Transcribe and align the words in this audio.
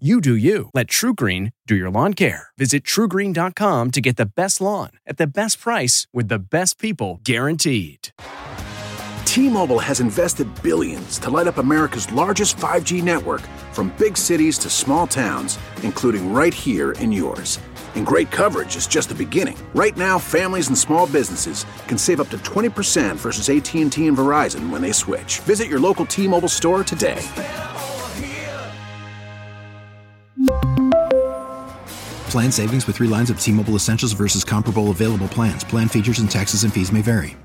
You 0.00 0.20
do 0.20 0.34
you. 0.34 0.70
Let 0.74 0.88
TruGreen 0.88 1.52
do 1.68 1.76
your 1.76 1.88
lawn 1.88 2.14
care. 2.14 2.48
Visit 2.58 2.82
trugreen.com 2.82 3.92
to 3.92 4.00
get 4.00 4.16
the 4.16 4.26
best 4.26 4.60
lawn 4.60 4.90
at 5.06 5.18
the 5.18 5.26
best 5.28 5.60
price 5.60 6.08
with 6.12 6.26
the 6.26 6.40
best 6.40 6.80
people 6.80 7.20
guaranteed. 7.22 8.08
T-Mobile 9.24 9.78
has 9.78 10.00
invested 10.00 10.48
billions 10.64 11.16
to 11.20 11.30
light 11.30 11.46
up 11.46 11.58
America's 11.58 12.10
largest 12.10 12.56
5G 12.56 13.04
network 13.04 13.42
from 13.70 13.94
big 13.96 14.16
cities 14.16 14.58
to 14.58 14.68
small 14.68 15.06
towns, 15.06 15.60
including 15.84 16.34
right 16.34 16.54
here 16.54 16.90
in 16.98 17.12
yours. 17.12 17.60
And 17.94 18.04
great 18.04 18.32
coverage 18.32 18.74
is 18.74 18.88
just 18.88 19.10
the 19.10 19.14
beginning. 19.14 19.56
Right 19.76 19.96
now, 19.96 20.18
families 20.18 20.66
and 20.66 20.76
small 20.76 21.06
businesses 21.06 21.66
can 21.86 21.98
save 21.98 22.20
up 22.20 22.30
to 22.30 22.38
20% 22.38 23.14
versus 23.14 23.48
AT&T 23.48 24.06
and 24.08 24.16
Verizon 24.16 24.70
when 24.70 24.82
they 24.82 24.90
switch. 24.90 25.38
Visit 25.40 25.68
your 25.68 25.78
local 25.78 26.04
T-Mobile 26.04 26.48
store 26.48 26.82
today. 26.82 27.22
Plan 32.30 32.50
savings 32.50 32.86
with 32.86 32.96
three 32.96 33.08
lines 33.08 33.30
of 33.30 33.40
T 33.40 33.52
Mobile 33.52 33.74
Essentials 33.74 34.12
versus 34.12 34.44
comparable 34.44 34.90
available 34.90 35.28
plans. 35.28 35.64
Plan 35.64 35.88
features 35.88 36.18
and 36.18 36.30
taxes 36.30 36.64
and 36.64 36.72
fees 36.72 36.90
may 36.92 37.00
vary. 37.02 37.36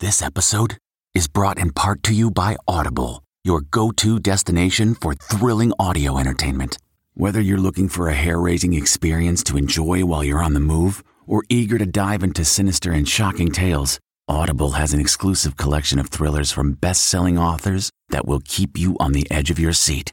This 0.00 0.20
episode 0.20 0.76
is 1.14 1.28
brought 1.28 1.58
in 1.58 1.70
part 1.72 2.02
to 2.02 2.12
you 2.12 2.30
by 2.30 2.56
Audible, 2.68 3.22
your 3.42 3.62
go 3.62 3.90
to 3.92 4.18
destination 4.18 4.94
for 4.94 5.14
thrilling 5.14 5.72
audio 5.78 6.18
entertainment. 6.18 6.76
Whether 7.14 7.40
you're 7.40 7.56
looking 7.56 7.88
for 7.88 8.08
a 8.08 8.14
hair 8.14 8.38
raising 8.40 8.74
experience 8.74 9.42
to 9.44 9.56
enjoy 9.56 10.04
while 10.04 10.24
you're 10.24 10.42
on 10.42 10.52
the 10.52 10.60
move 10.60 11.02
or 11.26 11.44
eager 11.48 11.78
to 11.78 11.86
dive 11.86 12.22
into 12.22 12.44
sinister 12.44 12.92
and 12.92 13.08
shocking 13.08 13.50
tales, 13.50 13.98
Audible 14.28 14.72
has 14.72 14.92
an 14.92 15.00
exclusive 15.00 15.56
collection 15.56 15.98
of 15.98 16.08
thrillers 16.08 16.50
from 16.50 16.72
best 16.72 17.04
selling 17.06 17.38
authors 17.38 17.90
that 18.08 18.26
will 18.26 18.40
keep 18.44 18.76
you 18.76 18.96
on 18.98 19.12
the 19.12 19.30
edge 19.30 19.50
of 19.50 19.58
your 19.58 19.72
seat. 19.72 20.12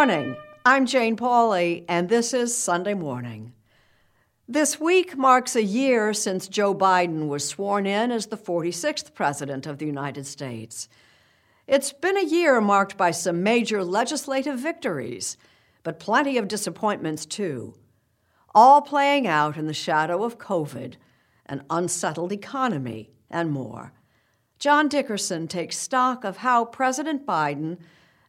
Morning. 0.00 0.34
I'm 0.64 0.86
Jane 0.86 1.14
Pauley, 1.14 1.84
and 1.86 2.08
this 2.08 2.32
is 2.32 2.56
Sunday 2.56 2.94
Morning. 2.94 3.52
This 4.48 4.80
week 4.80 5.14
marks 5.14 5.54
a 5.54 5.62
year 5.62 6.14
since 6.14 6.48
Joe 6.48 6.74
Biden 6.74 7.28
was 7.28 7.46
sworn 7.46 7.84
in 7.84 8.10
as 8.10 8.28
the 8.28 8.38
46th 8.38 9.12
President 9.12 9.66
of 9.66 9.76
the 9.76 9.84
United 9.84 10.26
States. 10.26 10.88
It's 11.66 11.92
been 11.92 12.16
a 12.16 12.24
year 12.24 12.62
marked 12.62 12.96
by 12.96 13.10
some 13.10 13.42
major 13.42 13.84
legislative 13.84 14.58
victories, 14.58 15.36
but 15.82 16.00
plenty 16.00 16.38
of 16.38 16.48
disappointments 16.48 17.26
too, 17.26 17.74
all 18.54 18.80
playing 18.80 19.26
out 19.26 19.58
in 19.58 19.66
the 19.66 19.74
shadow 19.74 20.24
of 20.24 20.38
COVID, 20.38 20.94
an 21.44 21.62
unsettled 21.68 22.32
economy, 22.32 23.10
and 23.28 23.50
more. 23.50 23.92
John 24.58 24.88
Dickerson 24.88 25.46
takes 25.46 25.76
stock 25.76 26.24
of 26.24 26.38
how 26.38 26.64
President 26.64 27.26
Biden 27.26 27.76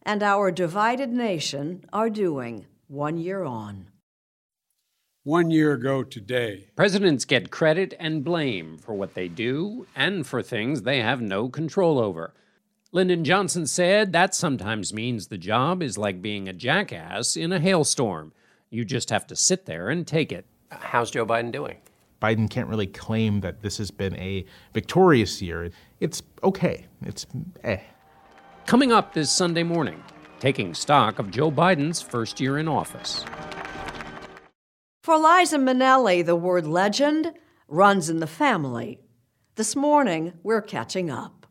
and 0.03 0.23
our 0.23 0.51
divided 0.51 1.11
nation 1.11 1.85
are 1.93 2.09
doing 2.09 2.65
one 2.87 3.17
year 3.17 3.43
on. 3.43 3.87
One 5.23 5.51
year 5.51 5.73
ago 5.73 6.03
today, 6.03 6.69
Presidents 6.75 7.25
get 7.25 7.51
credit 7.51 7.93
and 7.99 8.23
blame 8.23 8.79
for 8.79 8.93
what 8.93 9.13
they 9.13 9.27
do 9.27 9.85
and 9.95 10.25
for 10.25 10.41
things 10.41 10.81
they 10.81 10.99
have 10.99 11.21
no 11.21 11.47
control 11.47 11.99
over. 11.99 12.33
Lyndon 12.91 13.23
Johnson 13.23 13.67
said 13.67 14.11
that 14.13 14.33
sometimes 14.33 14.93
means 14.93 15.27
the 15.27 15.37
job 15.37 15.83
is 15.83 15.97
like 15.97 16.21
being 16.21 16.49
a 16.49 16.53
jackass 16.53 17.37
in 17.37 17.51
a 17.53 17.59
hailstorm. 17.59 18.33
You 18.71 18.83
just 18.83 19.11
have 19.11 19.27
to 19.27 19.35
sit 19.35 19.65
there 19.65 19.89
and 19.89 20.07
take 20.07 20.31
it. 20.31 20.45
How's 20.71 21.11
Joe 21.11 21.25
Biden 21.25 21.51
doing? 21.51 21.77
Biden 22.21 22.49
can't 22.49 22.67
really 22.67 22.87
claim 22.87 23.41
that 23.41 23.61
this 23.61 23.77
has 23.77 23.91
been 23.91 24.15
a 24.17 24.45
victorious 24.73 25.41
year. 25.41 25.69
It's 25.99 26.21
okay. 26.43 26.87
It's 27.03 27.25
eh. 27.63 27.79
Coming 28.65 28.91
up 28.91 29.13
this 29.13 29.29
Sunday 29.29 29.63
morning, 29.63 30.01
taking 30.39 30.73
stock 30.73 31.19
of 31.19 31.29
Joe 31.31 31.51
Biden's 31.51 32.01
first 32.01 32.39
year 32.39 32.57
in 32.57 32.67
office. 32.67 33.25
For 35.03 35.17
Liza 35.17 35.57
Minnelli, 35.57 36.25
the 36.25 36.35
word 36.35 36.65
legend 36.65 37.33
runs 37.67 38.09
in 38.09 38.19
the 38.19 38.27
family. 38.27 38.99
This 39.55 39.75
morning, 39.75 40.33
we're 40.43 40.61
catching 40.61 41.09
up. 41.09 41.47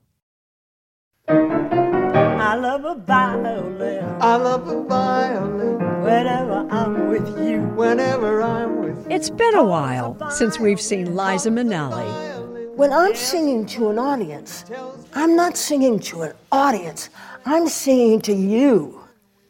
I 1.28 2.54
love 2.54 2.84
a 2.84 2.94
violin. 2.94 4.04
I 4.20 4.36
love 4.36 4.66
a 4.68 4.82
violin. 4.84 5.78
Whenever 6.02 6.66
I'm 6.70 7.08
with 7.08 7.28
you. 7.38 7.60
Whenever 7.76 8.40
I'm 8.40 8.80
with 8.80 8.96
you. 9.06 9.14
It's 9.14 9.30
been 9.30 9.54
a 9.54 9.64
while 9.64 10.16
since 10.30 10.58
we've 10.58 10.80
seen 10.80 11.14
Liza 11.16 11.50
Minnelli. 11.50 12.39
When 12.80 12.94
I'm 12.94 13.14
singing 13.14 13.66
to 13.66 13.90
an 13.90 13.98
audience, 13.98 14.64
I'm 15.12 15.36
not 15.36 15.58
singing 15.58 15.98
to 15.98 16.22
an 16.22 16.32
audience. 16.50 17.10
I'm 17.44 17.68
singing 17.68 18.22
to 18.22 18.32
you. 18.32 19.02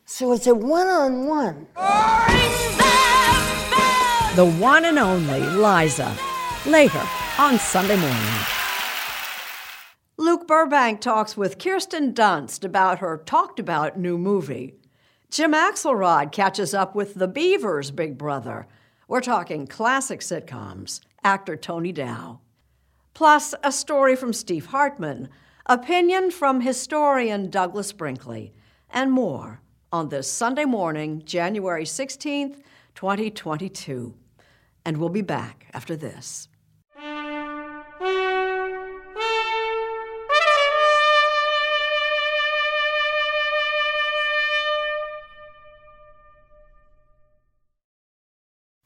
So 0.04 0.32
it's 0.32 0.48
a 0.48 0.54
one-on-one. 0.56 1.68
The 4.34 4.56
one 4.58 4.84
and 4.84 4.98
only 4.98 5.38
Liza. 5.38 6.12
Later 6.66 7.06
on 7.38 7.60
Sunday 7.60 7.94
morning. 7.94 8.34
Luke 10.16 10.48
Burbank 10.48 11.00
talks 11.00 11.36
with 11.36 11.60
Kirsten 11.60 12.12
Dunst 12.12 12.64
about 12.64 12.98
her 12.98 13.22
talked 13.24 13.60
about 13.60 13.96
new 13.96 14.18
movie. 14.18 14.74
Jim 15.30 15.52
Axelrod 15.52 16.32
catches 16.32 16.74
up 16.74 16.96
with 16.96 17.14
The 17.14 17.28
Beavers' 17.28 17.92
big 17.92 18.18
brother. 18.18 18.66
We're 19.06 19.20
talking 19.20 19.68
classic 19.68 20.18
sitcoms, 20.18 20.98
actor 21.22 21.56
Tony 21.56 21.92
Dow. 21.92 22.40
Plus, 23.20 23.54
a 23.62 23.70
story 23.70 24.16
from 24.16 24.32
Steve 24.32 24.64
Hartman, 24.64 25.28
opinion 25.66 26.30
from 26.30 26.62
historian 26.62 27.50
Douglas 27.50 27.92
Brinkley, 27.92 28.54
and 28.88 29.12
more 29.12 29.60
on 29.92 30.08
this 30.08 30.32
Sunday 30.32 30.64
morning, 30.64 31.22
January 31.26 31.84
16th, 31.84 32.62
2022. 32.94 34.14
And 34.86 34.96
we'll 34.96 35.10
be 35.10 35.20
back 35.20 35.66
after 35.74 35.96
this. 35.96 36.48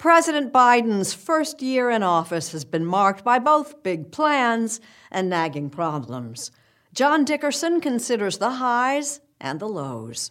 President 0.04 0.52
Biden's 0.52 1.14
first 1.14 1.62
year 1.62 1.88
in 1.88 2.02
office 2.02 2.52
has 2.52 2.62
been 2.62 2.84
marked 2.84 3.24
by 3.24 3.38
both 3.38 3.82
big 3.82 4.12
plans 4.12 4.78
and 5.10 5.30
nagging 5.30 5.70
problems. 5.70 6.50
John 6.92 7.24
Dickerson 7.24 7.80
considers 7.80 8.36
the 8.36 8.50
highs 8.50 9.22
and 9.40 9.60
the 9.60 9.66
lows. 9.66 10.30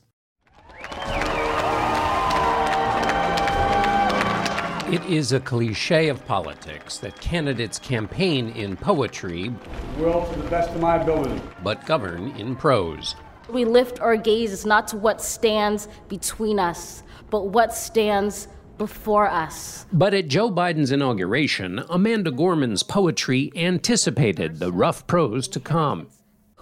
It 4.93 5.03
is 5.09 5.31
a 5.31 5.39
cliche 5.39 6.07
of 6.07 6.23
politics 6.27 6.99
that 6.99 7.19
candidates 7.19 7.79
campaign 7.79 8.49
in 8.49 8.75
poetry, 8.75 9.55
will 9.97 10.23
to 10.23 10.39
the 10.39 10.49
best 10.51 10.69
of 10.69 10.81
my 10.81 10.97
ability, 10.97 11.41
but 11.63 11.83
govern 11.87 12.29
in 12.35 12.55
prose. 12.55 13.15
We 13.49 13.65
lift 13.65 13.99
our 14.01 14.17
gazes 14.17 14.67
not 14.67 14.87
to 14.89 14.97
what 14.97 15.19
stands 15.19 15.87
between 16.09 16.59
us, 16.59 17.01
but 17.31 17.47
what 17.47 17.73
stands 17.73 18.47
before 18.77 19.29
us. 19.29 19.85
But 19.91 20.13
at 20.13 20.27
Joe 20.27 20.51
Biden's 20.51 20.91
inauguration, 20.91 21.83
Amanda 21.89 22.31
Gorman's 22.31 22.83
poetry 22.83 23.51
anticipated 23.55 24.59
the 24.59 24.71
rough 24.71 25.05
prose 25.07 25.47
to 25.49 25.59
come. 25.59 26.07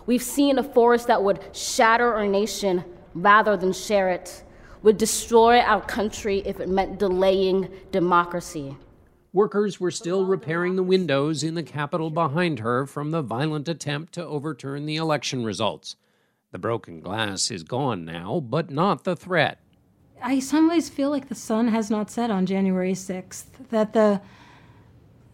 We've 0.06 0.22
seen 0.22 0.58
a 0.58 0.64
force 0.64 1.06
that 1.06 1.24
would 1.24 1.56
shatter 1.56 2.14
our 2.14 2.28
nation 2.28 2.84
rather 3.14 3.56
than 3.58 3.74
share 3.74 4.10
it, 4.10 4.44
would 4.84 4.98
destroy 4.98 5.60
our 5.60 5.82
country 5.82 6.42
if 6.46 6.60
it 6.60 6.70
meant 6.70 7.00
delaying 7.00 7.70
democracy. 7.92 8.76
Workers 9.34 9.80
were 9.80 9.92
still 9.92 10.26
repairing 10.26 10.76
the 10.76 10.84
windows 10.84 11.44
in 11.44 11.56
the 11.56 11.64
Capitol 11.64 12.10
behind 12.10 12.60
her 12.60 12.86
from 12.86 13.12
the 13.12 13.22
violent 13.22 13.70
attempt 13.70 14.14
to 14.14 14.26
overturn 14.26 14.86
the 14.86 14.98
election 14.98 15.46
results. 15.46 15.96
The 16.52 16.60
broken 16.60 17.00
glass 17.00 17.50
is 17.50 17.64
gone 17.64 18.04
now, 18.04 18.42
but 18.42 18.70
not 18.70 19.06
the 19.06 19.16
threat. 19.16 19.60
I 20.24 20.40
some 20.40 20.70
ways 20.70 20.90
feel 20.90 21.10
like 21.10 21.30
the 21.30 21.36
sun 21.36 21.70
has 21.70 21.90
not 21.90 22.10
set 22.10 22.30
on 22.30 22.46
January 22.46 22.94
6th, 22.94 23.46
that 23.70 23.94
the 23.94 24.22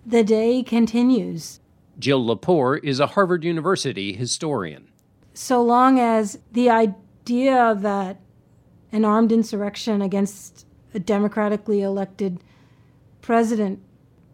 the 0.05 0.23
day 0.23 0.63
continues. 0.63 1.59
Jill 1.99 2.23
Lepore 2.23 2.81
is 2.83 2.99
a 2.99 3.07
Harvard 3.07 3.43
University 3.43 4.13
historian. 4.13 4.87
So 5.33 5.61
long 5.61 5.99
as 5.99 6.39
the 6.51 6.69
idea 6.69 7.75
that 7.79 8.21
an 8.91 9.03
armed 9.03 9.31
insurrection 9.31 10.01
against 10.01 10.65
a 10.93 10.99
democratically 10.99 11.81
elected 11.81 12.39
president 13.21 13.81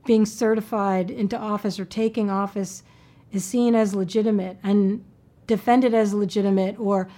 being 0.05 0.25
certified 0.25 1.09
into 1.09 1.37
office 1.37 1.79
or 1.79 1.85
taking 1.85 2.29
office 2.29 2.83
is 3.31 3.43
seen 3.43 3.73
as 3.73 3.95
legitimate 3.95 4.57
and 4.61 5.03
defended 5.47 5.93
as 5.93 6.13
legitimate 6.13 6.79
or 6.79 7.09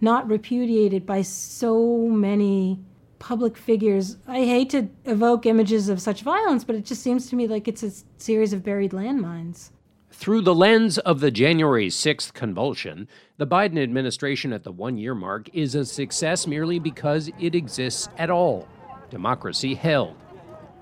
not 0.00 0.28
repudiated 0.28 1.06
by 1.06 1.22
so 1.22 2.08
many 2.08 2.80
public 3.18 3.56
figures. 3.56 4.16
I 4.26 4.44
hate 4.44 4.70
to 4.70 4.88
evoke 5.04 5.46
images 5.46 5.88
of 5.88 6.00
such 6.00 6.22
violence, 6.22 6.64
but 6.64 6.76
it 6.76 6.84
just 6.84 7.02
seems 7.02 7.28
to 7.30 7.36
me 7.36 7.46
like 7.46 7.66
it's 7.66 7.82
a 7.82 7.92
series 8.18 8.52
of 8.52 8.62
buried 8.62 8.92
landmines. 8.92 9.70
Through 10.10 10.42
the 10.42 10.54
lens 10.54 10.96
of 10.98 11.20
the 11.20 11.30
January 11.30 11.88
6th 11.88 12.32
convulsion, 12.32 13.08
the 13.36 13.46
Biden 13.46 13.82
administration 13.82 14.52
at 14.52 14.64
the 14.64 14.72
one 14.72 14.96
year 14.96 15.14
mark 15.14 15.50
is 15.52 15.74
a 15.74 15.84
success 15.84 16.46
merely 16.46 16.78
because 16.78 17.30
it 17.38 17.54
exists 17.54 18.08
at 18.16 18.30
all. 18.30 18.66
Democracy 19.10 19.74
held. 19.74 20.16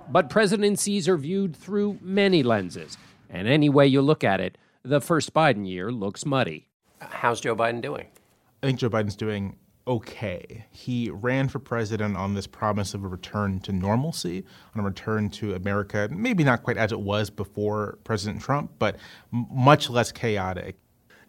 But 0.08 0.30
presidencies 0.30 1.08
are 1.08 1.16
viewed 1.16 1.56
through 1.56 1.98
many 2.00 2.42
lenses, 2.42 2.96
and 3.30 3.48
any 3.48 3.68
way 3.68 3.86
you 3.86 4.02
look 4.02 4.22
at 4.22 4.40
it, 4.40 4.58
the 4.84 5.00
first 5.00 5.34
Biden 5.34 5.66
year 5.66 5.90
looks 5.90 6.26
muddy. 6.26 6.68
How's 7.00 7.40
Joe 7.40 7.56
Biden 7.56 7.80
doing? 7.80 8.06
I 8.64 8.66
think 8.66 8.78
Joe 8.78 8.88
Biden's 8.88 9.14
doing 9.14 9.58
okay. 9.86 10.64
He 10.70 11.10
ran 11.10 11.50
for 11.50 11.58
president 11.58 12.16
on 12.16 12.32
this 12.32 12.46
promise 12.46 12.94
of 12.94 13.04
a 13.04 13.08
return 13.08 13.60
to 13.60 13.72
normalcy, 13.72 14.42
on 14.74 14.80
a 14.80 14.84
return 14.84 15.28
to 15.30 15.52
America, 15.52 16.08
maybe 16.10 16.44
not 16.44 16.62
quite 16.62 16.78
as 16.78 16.90
it 16.90 17.00
was 17.00 17.28
before 17.28 17.98
President 18.04 18.40
Trump, 18.40 18.70
but 18.78 18.96
m- 19.34 19.46
much 19.50 19.90
less 19.90 20.10
chaotic. 20.10 20.76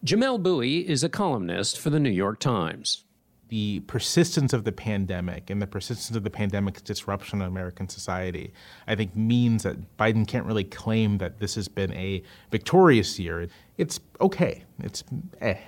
Jamelle 0.02 0.42
Bouie 0.42 0.88
is 0.88 1.04
a 1.04 1.10
columnist 1.10 1.78
for 1.78 1.90
the 1.90 2.00
New 2.00 2.08
York 2.08 2.40
Times. 2.40 3.04
The 3.50 3.80
persistence 3.80 4.54
of 4.54 4.64
the 4.64 4.72
pandemic 4.72 5.50
and 5.50 5.60
the 5.60 5.66
persistence 5.66 6.16
of 6.16 6.24
the 6.24 6.30
pandemic's 6.30 6.80
disruption 6.80 7.42
of 7.42 7.48
American 7.48 7.90
society, 7.90 8.54
I 8.86 8.94
think, 8.94 9.14
means 9.14 9.62
that 9.64 9.98
Biden 9.98 10.26
can't 10.26 10.46
really 10.46 10.64
claim 10.64 11.18
that 11.18 11.38
this 11.38 11.54
has 11.56 11.68
been 11.68 11.92
a 11.92 12.22
victorious 12.50 13.18
year. 13.18 13.48
It's 13.76 14.00
okay. 14.22 14.64
It's 14.82 15.04
eh. 15.42 15.58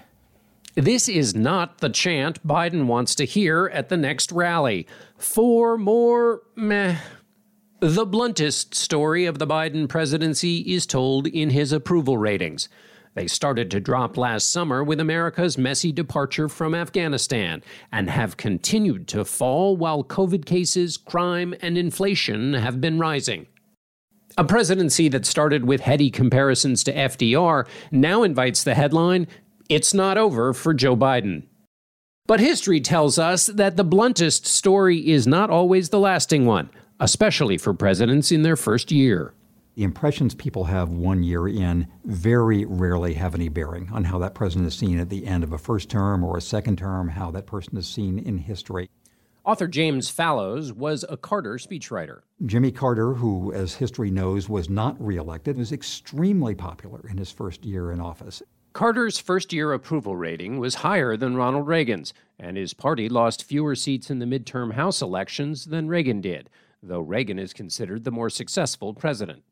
This 0.79 1.09
is 1.09 1.35
not 1.35 1.79
the 1.79 1.89
chant 1.89 2.47
Biden 2.47 2.87
wants 2.87 3.17
to 3.17 3.25
hear 3.25 3.69
at 3.75 3.89
the 3.89 3.97
next 3.97 4.31
rally. 4.31 4.87
Four 5.17 5.77
more 5.77 6.43
meh. 6.55 6.99
The 7.81 8.07
bluntest 8.07 8.77
story 8.77 9.27
of 9.27 9.41
the 9.41 9.47
Biden 9.47 9.89
presidency 9.89 10.59
is 10.59 10.87
told 10.87 11.27
in 11.27 11.51
his 11.51 11.73
approval 11.73 12.17
ratings. 12.17 12.69
They 13.15 13.27
started 13.27 13.73
to 13.73 13.81
drop 13.81 14.17
last 14.17 14.53
summer 14.53 14.85
with 14.85 15.01
America's 15.01 15.59
messy 15.59 15.91
departure 15.91 16.49
from 16.49 16.77
Afghanistan 16.77 17.61
and 17.91 18.09
have 18.09 18.37
continued 18.37 19.09
to 19.09 19.25
fall 19.25 19.77
while 19.77 20.05
COVID 20.05 20.47
cases, 20.47 20.97
crime, 20.97 21.57
and 21.61 21.77
inflation 21.77 22.55
have 22.55 22.81
been 22.81 23.01
rising. 23.01 23.49
A 24.37 24.45
presidency 24.45 25.09
that 25.09 25.27
started 25.27 25.65
with 25.65 25.81
heady 25.81 26.09
comparisons 26.09 26.85
to 26.85 26.95
FDR 26.95 27.67
now 27.91 28.23
invites 28.23 28.63
the 28.63 28.77
headline 28.77 29.27
it's 29.69 29.93
not 29.93 30.17
over 30.17 30.53
for 30.53 30.73
Joe 30.73 30.97
Biden. 30.97 31.45
But 32.27 32.41
history 32.41 32.81
tells 32.81 33.19
us 33.19 33.47
that 33.47 33.77
the 33.77 33.85
bluntest 33.85 34.47
story 34.47 35.09
is 35.09 35.27
not 35.27 35.51
always 35.51 35.89
the 35.89 35.99
lasting 35.99 36.47
one, 36.47 36.71
especially 37.01 37.59
for 37.59 37.73
presidents 37.73 38.31
in 38.31 38.43
their 38.43 38.57
first 38.57 38.91
year. 38.91 39.33
The 39.77 39.85
impressions 39.85 40.35
people 40.35 40.65
have 40.65 40.89
one 40.89 41.23
year 41.23 41.47
in 41.47 41.87
very 42.05 42.65
rarely 42.65 43.15
have 43.15 43.35
any 43.35 43.49
bearing 43.49 43.89
on 43.93 44.05
how 44.05 44.19
that 44.19 44.35
president 44.35 44.67
is 44.67 44.75
seen 44.75 44.99
at 44.99 45.09
the 45.09 45.27
end 45.27 45.45
of 45.45 45.53
a 45.53 45.59
first 45.59 45.89
term 45.89 46.25
or 46.25 46.37
a 46.37 46.43
second 46.43 46.79
term, 46.79 47.09
how 47.09 47.31
that 47.31 47.47
person 47.47 47.77
is 47.77 47.87
seen 47.87 48.19
in 48.19 48.39
history. 48.39 48.91
Author 49.45 49.69
James 49.69 50.11
Fallows 50.11 50.73
was 50.73 51.07
a 51.09 51.17
Carter 51.17 51.55
speechwriter. 51.55 52.21
Jimmy 52.45 52.73
Carter, 52.73 53.15
who, 53.15 53.53
as 53.53 53.77
history 53.77 54.11
knows, 54.11 54.49
was 54.49 54.69
not 54.69 55.01
reelected, 55.03 55.57
was 55.57 55.73
extremely 55.73 56.55
popular 56.55 57.09
in 57.09 57.17
his 57.17 57.31
first 57.31 57.65
year 57.65 57.93
in 57.93 58.01
office. 58.01 58.43
Carter's 58.79 59.19
first 59.19 59.53
year 59.53 59.73
approval 59.73 60.15
rating 60.15 60.61
was 60.61 60.77
higher 60.87 61.17
than 61.17 61.35
Ronald 61.35 61.67
Reagan's, 61.67 62.15
and 62.39 62.57
his 62.57 62.75
party 62.75 63.09
lost 63.09 63.43
fewer 63.43 63.75
seats 63.75 64.09
in 64.09 64.21
the 64.21 64.25
midterm 64.25 64.75
House 64.75 65.03
elections 65.03 65.65
than 65.65 65.89
Reagan 65.89 66.21
did, 66.21 66.49
though 66.81 67.01
Reagan 67.01 67.41
is 67.41 67.53
considered 67.53 68.05
the 68.05 68.13
more 68.13 68.31
successful 68.31 68.95
president. 68.95 69.43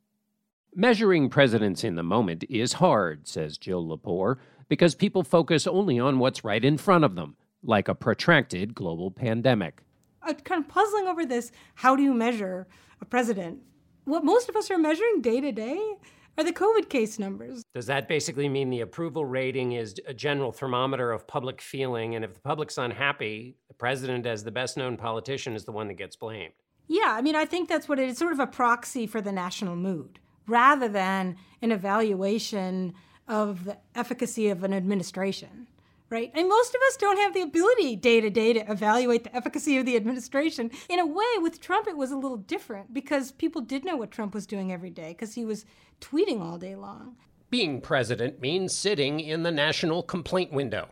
Measuring 0.76 1.28
presidents 1.28 1.82
in 1.82 1.96
the 1.96 2.04
moment 2.04 2.44
is 2.48 2.74
hard, 2.74 3.26
says 3.26 3.58
Jill 3.58 3.84
Lepore, 3.84 4.36
because 4.68 4.94
people 4.94 5.24
focus 5.24 5.66
only 5.66 5.98
on 5.98 6.20
what's 6.20 6.44
right 6.44 6.64
in 6.64 6.78
front 6.78 7.02
of 7.02 7.16
them, 7.16 7.34
like 7.64 7.88
a 7.88 7.96
protracted 7.96 8.76
global 8.76 9.10
pandemic. 9.10 9.82
I'm 10.22 10.36
kind 10.36 10.62
of 10.62 10.68
puzzling 10.68 11.08
over 11.08 11.26
this. 11.26 11.50
How 11.74 11.96
do 11.96 12.04
you 12.04 12.14
measure 12.14 12.68
a 13.00 13.04
president? 13.04 13.58
What 14.04 14.22
most 14.22 14.48
of 14.48 14.54
us 14.54 14.70
are 14.70 14.78
measuring 14.78 15.20
day 15.20 15.40
to 15.40 15.50
day 15.50 15.96
are 16.38 16.44
the 16.44 16.52
COVID 16.52 16.88
case 16.88 17.18
numbers. 17.18 17.62
Does 17.74 17.86
that 17.86 18.08
basically 18.08 18.48
mean 18.48 18.70
the 18.70 18.80
approval 18.80 19.24
rating 19.24 19.72
is 19.72 19.94
a 20.06 20.14
general 20.14 20.52
thermometer 20.52 21.12
of 21.12 21.26
public 21.26 21.60
feeling? 21.60 22.14
And 22.14 22.24
if 22.24 22.34
the 22.34 22.40
public's 22.40 22.78
unhappy, 22.78 23.56
the 23.68 23.74
president, 23.74 24.26
as 24.26 24.44
the 24.44 24.50
best 24.50 24.76
known 24.76 24.96
politician, 24.96 25.54
is 25.54 25.64
the 25.64 25.72
one 25.72 25.88
that 25.88 25.94
gets 25.94 26.16
blamed? 26.16 26.52
Yeah, 26.88 27.14
I 27.16 27.22
mean, 27.22 27.34
I 27.34 27.44
think 27.44 27.68
that's 27.68 27.88
what 27.88 27.98
it 27.98 28.08
is 28.08 28.18
sort 28.18 28.32
of 28.32 28.38
a 28.38 28.46
proxy 28.46 29.06
for 29.06 29.20
the 29.20 29.32
national 29.32 29.76
mood 29.76 30.20
rather 30.46 30.88
than 30.88 31.36
an 31.60 31.72
evaluation 31.72 32.94
of 33.26 33.64
the 33.64 33.78
efficacy 33.94 34.48
of 34.48 34.62
an 34.62 34.72
administration 34.72 35.66
right? 36.10 36.30
And 36.34 36.48
most 36.48 36.74
of 36.74 36.80
us 36.88 36.96
don't 36.96 37.18
have 37.18 37.34
the 37.34 37.42
ability 37.42 37.96
day 37.96 38.20
to 38.20 38.30
day 38.30 38.52
to 38.52 38.70
evaluate 38.70 39.24
the 39.24 39.36
efficacy 39.36 39.76
of 39.76 39.86
the 39.86 39.96
administration. 39.96 40.70
In 40.88 41.00
a 41.00 41.06
way, 41.06 41.24
with 41.38 41.60
Trump, 41.60 41.88
it 41.88 41.96
was 41.96 42.10
a 42.10 42.16
little 42.16 42.36
different 42.36 42.94
because 42.94 43.32
people 43.32 43.60
did 43.60 43.84
know 43.84 43.96
what 43.96 44.10
Trump 44.10 44.34
was 44.34 44.46
doing 44.46 44.72
every 44.72 44.90
day 44.90 45.08
because 45.08 45.34
he 45.34 45.44
was 45.44 45.64
tweeting 46.00 46.40
all 46.40 46.58
day 46.58 46.76
long. 46.76 47.16
Being 47.50 47.80
president 47.80 48.40
means 48.40 48.74
sitting 48.74 49.20
in 49.20 49.42
the 49.42 49.52
national 49.52 50.02
complaint 50.02 50.52
window. 50.52 50.88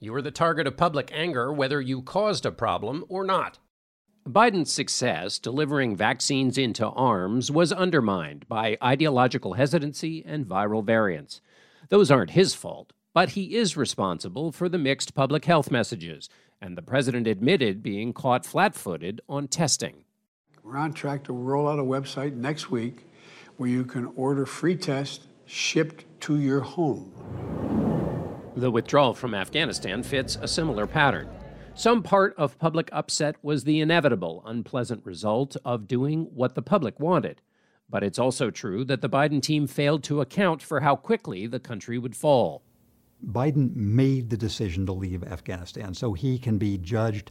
You 0.00 0.14
are 0.14 0.22
the 0.22 0.30
target 0.30 0.66
of 0.66 0.76
public 0.76 1.10
anger 1.12 1.52
whether 1.52 1.80
you 1.80 2.02
caused 2.02 2.46
a 2.46 2.52
problem 2.52 3.04
or 3.08 3.24
not. 3.24 3.58
Biden's 4.26 4.72
success 4.72 5.38
delivering 5.38 5.96
vaccines 5.96 6.58
into 6.58 6.86
arms 6.86 7.50
was 7.50 7.72
undermined 7.72 8.46
by 8.46 8.76
ideological 8.82 9.54
hesitancy 9.54 10.22
and 10.26 10.46
viral 10.46 10.84
variants. 10.84 11.40
Those 11.88 12.10
aren't 12.10 12.32
his 12.32 12.54
fault. 12.54 12.92
But 13.18 13.30
he 13.30 13.56
is 13.56 13.76
responsible 13.76 14.52
for 14.52 14.68
the 14.68 14.78
mixed 14.78 15.12
public 15.12 15.44
health 15.44 15.72
messages, 15.72 16.28
and 16.60 16.78
the 16.78 16.82
president 16.82 17.26
admitted 17.26 17.82
being 17.82 18.12
caught 18.12 18.46
flat 18.46 18.76
footed 18.76 19.20
on 19.28 19.48
testing. 19.48 20.04
We're 20.62 20.76
on 20.76 20.92
track 20.92 21.24
to 21.24 21.32
roll 21.32 21.66
out 21.66 21.80
a 21.80 21.82
website 21.82 22.36
next 22.36 22.70
week 22.70 23.08
where 23.56 23.68
you 23.68 23.84
can 23.84 24.12
order 24.14 24.46
free 24.46 24.76
tests 24.76 25.26
shipped 25.46 26.04
to 26.20 26.38
your 26.38 26.60
home. 26.60 27.12
The 28.54 28.70
withdrawal 28.70 29.14
from 29.14 29.34
Afghanistan 29.34 30.04
fits 30.04 30.38
a 30.40 30.46
similar 30.46 30.86
pattern. 30.86 31.28
Some 31.74 32.04
part 32.04 32.36
of 32.38 32.56
public 32.60 32.88
upset 32.92 33.34
was 33.42 33.64
the 33.64 33.80
inevitable, 33.80 34.44
unpleasant 34.46 35.04
result 35.04 35.56
of 35.64 35.88
doing 35.88 36.28
what 36.36 36.54
the 36.54 36.62
public 36.62 37.00
wanted. 37.00 37.42
But 37.90 38.04
it's 38.04 38.20
also 38.20 38.52
true 38.52 38.84
that 38.84 39.00
the 39.00 39.10
Biden 39.10 39.42
team 39.42 39.66
failed 39.66 40.04
to 40.04 40.20
account 40.20 40.62
for 40.62 40.78
how 40.78 40.94
quickly 40.94 41.48
the 41.48 41.58
country 41.58 41.98
would 41.98 42.14
fall. 42.14 42.62
Biden 43.26 43.74
made 43.74 44.30
the 44.30 44.36
decision 44.36 44.86
to 44.86 44.92
leave 44.92 45.24
Afghanistan, 45.24 45.94
so 45.94 46.12
he 46.12 46.38
can 46.38 46.58
be 46.58 46.78
judged 46.78 47.30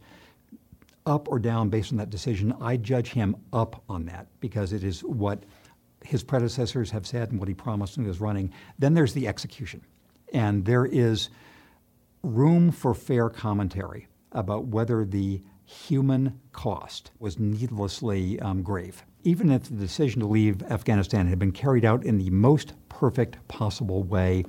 up 1.06 1.28
or 1.30 1.40
down 1.40 1.70
based 1.70 1.92
on 1.92 1.98
that 1.98 2.10
decision. 2.10 2.54
I 2.60 2.78
judge 2.78 3.12
him 3.12 3.36
up 3.54 3.82
on 3.88 4.06
that 4.06 4.28
because 4.40 4.74
it 4.74 4.84
is 4.84 5.02
what 5.02 5.44
his 6.04 6.24
predecessors 6.24 6.92
have 6.92 7.08
said 7.08 7.32
and 7.32 7.40
what 7.40 7.48
he 7.48 7.54
promised 7.54 7.98
when 7.98 8.06
he 8.06 8.10
was 8.10 8.22
running. 8.22 8.54
Then 8.78 8.94
there's 8.94 9.14
the 9.14 9.28
execution. 9.28 9.82
And 10.34 10.66
there 10.66 10.86
is 10.86 11.30
room 12.24 12.72
for 12.72 12.94
fair 12.94 13.30
commentary 13.30 14.08
about 14.34 14.66
whether 14.66 15.06
the 15.06 15.42
human 15.66 16.40
cost 16.52 17.12
was 17.20 17.40
needlessly 17.40 18.40
um, 18.40 18.62
grave. 18.62 19.04
Even 19.24 19.52
if 19.52 19.64
the 19.64 19.76
decision 19.76 20.22
to 20.22 20.28
leave 20.28 20.64
Afghanistan 20.64 21.28
had 21.28 21.40
been 21.40 21.52
carried 21.52 21.84
out 21.84 22.06
in 22.06 22.18
the 22.18 22.30
most 22.30 22.74
perfect 22.90 23.46
possible 23.48 24.04
way, 24.04 24.46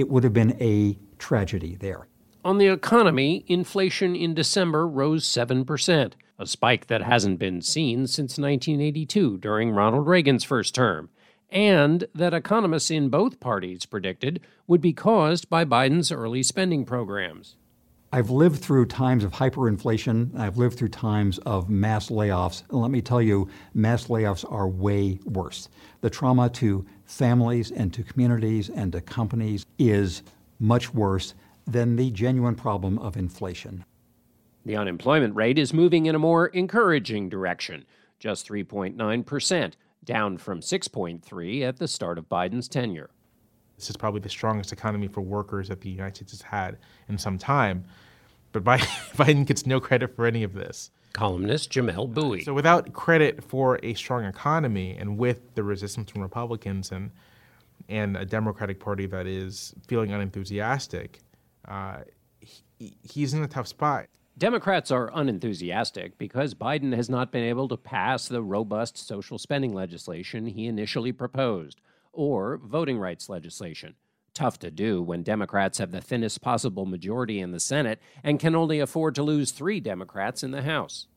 it 0.00 0.08
would 0.08 0.24
have 0.24 0.32
been 0.32 0.56
a 0.60 0.98
tragedy 1.18 1.76
there. 1.76 2.08
On 2.44 2.58
the 2.58 2.68
economy, 2.68 3.44
inflation 3.46 4.16
in 4.16 4.32
December 4.32 4.88
rose 4.88 5.26
7%, 5.26 6.12
a 6.38 6.46
spike 6.46 6.86
that 6.86 7.02
hasn't 7.02 7.38
been 7.38 7.60
seen 7.60 8.06
since 8.06 8.38
1982 8.38 9.36
during 9.38 9.72
Ronald 9.72 10.06
Reagan's 10.06 10.42
first 10.42 10.74
term, 10.74 11.10
and 11.50 12.04
that 12.14 12.32
economists 12.32 12.90
in 12.90 13.10
both 13.10 13.40
parties 13.40 13.84
predicted 13.84 14.40
would 14.66 14.80
be 14.80 14.94
caused 14.94 15.50
by 15.50 15.66
Biden's 15.66 16.10
early 16.10 16.42
spending 16.42 16.86
programs. 16.86 17.56
I've 18.12 18.30
lived 18.30 18.60
through 18.60 18.86
times 18.86 19.22
of 19.22 19.32
hyperinflation. 19.32 20.36
I've 20.36 20.56
lived 20.56 20.76
through 20.76 20.88
times 20.88 21.38
of 21.38 21.70
mass 21.70 22.08
layoffs. 22.08 22.64
And 22.68 22.80
let 22.80 22.90
me 22.90 23.00
tell 23.00 23.22
you, 23.22 23.48
mass 23.72 24.08
layoffs 24.08 24.50
are 24.50 24.68
way 24.68 25.20
worse. 25.24 25.68
The 26.00 26.10
trauma 26.10 26.48
to 26.50 26.84
families 27.10 27.70
and 27.70 27.92
to 27.92 28.02
communities 28.02 28.70
and 28.70 28.92
to 28.92 29.00
companies 29.00 29.66
is 29.78 30.22
much 30.58 30.94
worse 30.94 31.34
than 31.66 31.96
the 31.96 32.10
genuine 32.10 32.54
problem 32.54 32.98
of 32.98 33.16
inflation. 33.16 33.84
The 34.64 34.76
unemployment 34.76 35.34
rate 35.34 35.58
is 35.58 35.72
moving 35.72 36.06
in 36.06 36.14
a 36.14 36.18
more 36.18 36.46
encouraging 36.48 37.28
direction, 37.28 37.84
just 38.18 38.48
3.9%, 38.48 39.72
down 40.04 40.38
from 40.38 40.60
6.3 40.60 41.62
at 41.62 41.78
the 41.78 41.88
start 41.88 42.18
of 42.18 42.28
Biden's 42.28 42.68
tenure. 42.68 43.10
This 43.76 43.90
is 43.90 43.96
probably 43.96 44.20
the 44.20 44.28
strongest 44.28 44.72
economy 44.72 45.08
for 45.08 45.22
workers 45.22 45.68
that 45.68 45.80
the 45.80 45.90
United 45.90 46.16
States 46.16 46.32
has 46.32 46.42
had 46.42 46.78
in 47.08 47.18
some 47.18 47.38
time. 47.38 47.84
But 48.52 48.64
Biden 48.64 49.46
gets 49.46 49.66
no 49.66 49.80
credit 49.80 50.14
for 50.14 50.26
any 50.26 50.42
of 50.42 50.52
this. 50.52 50.90
Columnist 51.12 51.70
Jamelle 51.70 52.12
Bouie. 52.12 52.42
So, 52.42 52.54
without 52.54 52.92
credit 52.92 53.42
for 53.42 53.78
a 53.82 53.94
strong 53.94 54.24
economy 54.24 54.96
and 54.98 55.18
with 55.18 55.54
the 55.54 55.62
resistance 55.62 56.10
from 56.10 56.22
Republicans 56.22 56.92
and, 56.92 57.10
and 57.88 58.16
a 58.16 58.24
Democratic 58.24 58.80
Party 58.80 59.06
that 59.06 59.26
is 59.26 59.74
feeling 59.88 60.12
unenthusiastic, 60.12 61.18
uh, 61.66 61.98
he, 62.40 62.96
he's 63.02 63.34
in 63.34 63.42
a 63.42 63.48
tough 63.48 63.66
spot. 63.66 64.06
Democrats 64.38 64.90
are 64.90 65.10
unenthusiastic 65.12 66.16
because 66.16 66.54
Biden 66.54 66.96
has 66.96 67.10
not 67.10 67.30
been 67.30 67.44
able 67.44 67.68
to 67.68 67.76
pass 67.76 68.26
the 68.26 68.42
robust 68.42 68.96
social 68.96 69.38
spending 69.38 69.74
legislation 69.74 70.46
he 70.46 70.66
initially 70.66 71.12
proposed 71.12 71.80
or 72.12 72.56
voting 72.56 72.98
rights 72.98 73.28
legislation. 73.28 73.94
Tough 74.40 74.58
to 74.60 74.70
do 74.70 75.02
when 75.02 75.22
Democrats 75.22 75.76
have 75.76 75.90
the 75.90 76.00
thinnest 76.00 76.40
possible 76.40 76.86
majority 76.86 77.40
in 77.40 77.50
the 77.50 77.60
Senate 77.60 78.00
and 78.24 78.40
can 78.40 78.54
only 78.54 78.80
afford 78.80 79.14
to 79.16 79.22
lose 79.22 79.50
three 79.50 79.80
Democrats 79.80 80.42
in 80.42 80.50
the 80.50 80.62
House. 80.62 81.08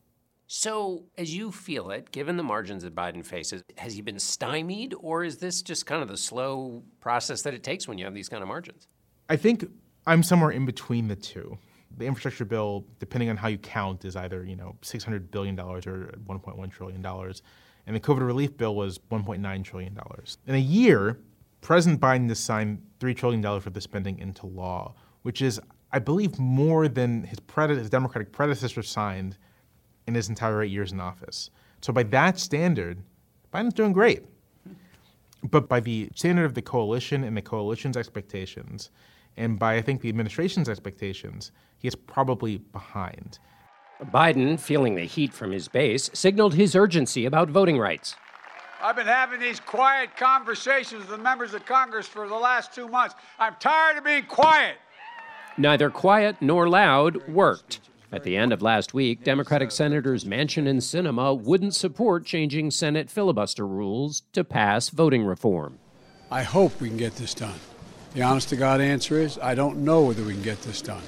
So, 0.46 1.04
as 1.16 1.34
you 1.34 1.50
feel 1.50 1.90
it, 1.90 2.12
given 2.12 2.36
the 2.36 2.42
margins 2.42 2.82
that 2.82 2.94
Biden 2.94 3.24
faces, 3.24 3.62
has 3.78 3.94
he 3.94 4.02
been 4.02 4.18
stymied, 4.18 4.94
or 5.00 5.24
is 5.24 5.38
this 5.38 5.62
just 5.62 5.86
kind 5.86 6.02
of 6.02 6.08
the 6.08 6.18
slow 6.18 6.82
process 7.00 7.40
that 7.40 7.54
it 7.54 7.62
takes 7.62 7.88
when 7.88 7.96
you 7.96 8.04
have 8.04 8.12
these 8.12 8.28
kind 8.28 8.42
of 8.42 8.48
margins? 8.48 8.88
I 9.30 9.36
think 9.36 9.70
I'm 10.06 10.22
somewhere 10.22 10.50
in 10.50 10.66
between 10.66 11.08
the 11.08 11.16
two. 11.16 11.56
The 11.96 12.04
infrastructure 12.04 12.44
bill, 12.44 12.84
depending 12.98 13.30
on 13.30 13.38
how 13.38 13.48
you 13.48 13.56
count, 13.56 14.04
is 14.04 14.16
either 14.16 14.44
you 14.44 14.56
know 14.56 14.76
600 14.82 15.30
billion 15.30 15.56
dollars 15.56 15.86
or 15.86 16.12
1.1 16.28 16.70
trillion 16.70 17.00
dollars 17.00 17.40
and 17.86 17.94
the 17.94 18.00
COVID 18.00 18.26
relief 18.26 18.56
bill 18.56 18.74
was 18.74 18.98
$1.9 18.98 19.64
trillion. 19.64 19.98
In 20.46 20.54
a 20.54 20.58
year, 20.58 21.18
President 21.64 21.98
Biden 21.98 22.28
has 22.28 22.38
signed 22.38 22.82
$3 23.00 23.16
trillion 23.16 23.40
worth 23.40 23.66
of 23.66 23.82
spending 23.82 24.18
into 24.18 24.46
law, 24.46 24.94
which 25.22 25.40
is, 25.40 25.58
I 25.92 25.98
believe, 25.98 26.38
more 26.38 26.88
than 26.88 27.22
his, 27.24 27.40
prede- 27.40 27.78
his 27.78 27.88
Democratic 27.88 28.32
predecessor 28.32 28.82
signed 28.82 29.38
in 30.06 30.14
his 30.14 30.28
entire 30.28 30.62
eight 30.62 30.70
years 30.70 30.92
in 30.92 31.00
office. 31.00 31.48
So, 31.80 31.90
by 31.90 32.02
that 32.02 32.38
standard, 32.38 32.98
Biden's 33.52 33.72
doing 33.72 33.94
great. 33.94 34.24
But 35.42 35.66
by 35.66 35.80
the 35.80 36.10
standard 36.14 36.44
of 36.44 36.52
the 36.52 36.60
coalition 36.60 37.24
and 37.24 37.34
the 37.34 37.42
coalition's 37.42 37.96
expectations, 37.96 38.90
and 39.38 39.58
by, 39.58 39.76
I 39.76 39.80
think, 39.80 40.02
the 40.02 40.10
administration's 40.10 40.68
expectations, 40.68 41.50
he 41.78 41.88
is 41.88 41.94
probably 41.94 42.58
behind. 42.58 43.38
Biden, 44.12 44.60
feeling 44.60 44.96
the 44.96 45.06
heat 45.06 45.32
from 45.32 45.50
his 45.50 45.68
base, 45.68 46.10
signaled 46.12 46.52
his 46.52 46.76
urgency 46.76 47.24
about 47.24 47.48
voting 47.48 47.78
rights. 47.78 48.16
I've 48.84 48.96
been 48.96 49.06
having 49.06 49.40
these 49.40 49.60
quiet 49.60 50.14
conversations 50.14 51.00
with 51.00 51.08
the 51.08 51.16
members 51.16 51.54
of 51.54 51.64
Congress 51.64 52.06
for 52.06 52.28
the 52.28 52.34
last 52.34 52.74
two 52.74 52.86
months. 52.86 53.14
I'm 53.38 53.54
tired 53.58 53.96
of 53.96 54.04
being 54.04 54.26
quiet. 54.26 54.76
Neither 55.56 55.88
quiet 55.88 56.36
nor 56.42 56.68
loud 56.68 57.26
worked. 57.26 57.80
At 58.12 58.24
the 58.24 58.36
end 58.36 58.52
of 58.52 58.60
last 58.60 58.92
week, 58.92 59.24
Democratic 59.24 59.70
Senators 59.70 60.26
Manchin 60.26 60.68
and 60.68 60.80
Sinema 60.80 61.34
wouldn't 61.34 61.74
support 61.74 62.26
changing 62.26 62.70
Senate 62.70 63.08
filibuster 63.08 63.66
rules 63.66 64.20
to 64.34 64.44
pass 64.44 64.90
voting 64.90 65.24
reform. 65.24 65.78
I 66.30 66.42
hope 66.42 66.78
we 66.78 66.88
can 66.88 66.98
get 66.98 67.16
this 67.16 67.32
done. 67.32 67.58
The 68.12 68.20
honest 68.20 68.50
to 68.50 68.56
God 68.56 68.82
answer 68.82 69.18
is 69.18 69.38
I 69.38 69.54
don't 69.54 69.78
know 69.78 70.02
whether 70.02 70.22
we 70.22 70.34
can 70.34 70.42
get 70.42 70.60
this 70.60 70.82
done. 70.82 71.02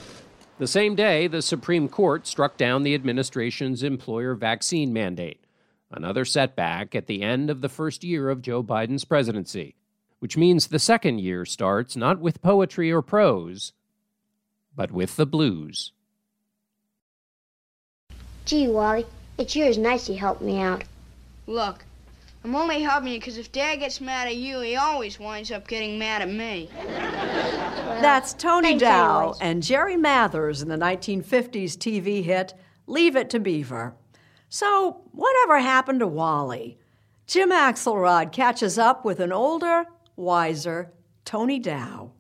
The 0.59 0.67
same 0.67 0.95
day, 0.95 1.27
the 1.27 1.43
Supreme 1.43 1.91
Court 1.91 2.27
struck 2.27 2.57
down 2.57 2.85
the 2.85 2.95
administration's 2.95 3.83
employer 3.83 4.35
vaccine 4.35 4.95
mandate, 4.95 5.41
another 5.91 6.25
setback 6.25 6.95
at 6.95 7.07
the 7.07 7.23
end 7.23 7.51
of 7.51 7.61
the 7.61 7.69
first 7.69 8.05
year 8.05 8.29
of 8.29 8.43
Joe 8.43 8.63
Biden's 8.63 9.05
presidency, 9.05 9.77
which 10.19 10.37
means 10.37 10.67
the 10.67 10.79
second 10.79 11.21
year 11.21 11.45
starts 11.45 11.97
not 11.97 12.21
with 12.21 12.43
poetry 12.43 12.91
or 12.91 13.03
prose, 13.03 13.73
but 14.75 14.91
with 14.91 15.17
the 15.17 15.27
blues. 15.27 15.93
Gee, 18.45 18.69
Wally, 18.69 19.07
it 19.39 19.51
sure 19.51 19.67
is 19.67 19.79
nice 19.79 20.09
you 20.09 20.17
helped 20.17 20.43
me 20.43 20.61
out. 20.61 20.85
Look, 21.47 21.85
I'm 22.45 22.55
only 22.55 22.81
helping 22.81 23.13
you 23.13 23.19
because 23.19 23.39
if 23.39 23.51
Dad 23.51 23.81
gets 23.81 24.01
mad 24.01 24.29
at 24.29 24.37
you, 24.37 24.61
he 24.61 24.77
always 24.77 25.19
winds 25.19 25.51
up 25.51 25.67
getting 25.67 25.99
mad 25.99 26.23
at 26.23 26.31
me. 26.31 26.71
That's 28.01 28.35
Tony 28.35 28.79
Dow 28.79 29.35
and 29.41 29.63
Jerry 29.63 29.97
Mathers 29.97 30.63
in 30.63 30.69
the 30.69 30.77
1950s 30.77 31.77
TV 31.77 32.23
hit 32.23 32.55
Leave 32.87 33.17
It 33.17 33.31
to 33.31 33.41
Beaver. 33.41 33.95
So, 34.49 35.03
whatever 35.13 35.59
happened 35.59 36.01
to 36.01 36.07
Wally? 36.07 36.79
Jim 37.27 37.51
Axelrod 37.51 38.31
catches 38.31 38.79
up 38.79 39.05
with 39.05 39.19
an 39.19 39.33
older, 39.33 39.87
wiser 40.15 40.93
Tony 41.25 41.59
Dow. 41.59 42.13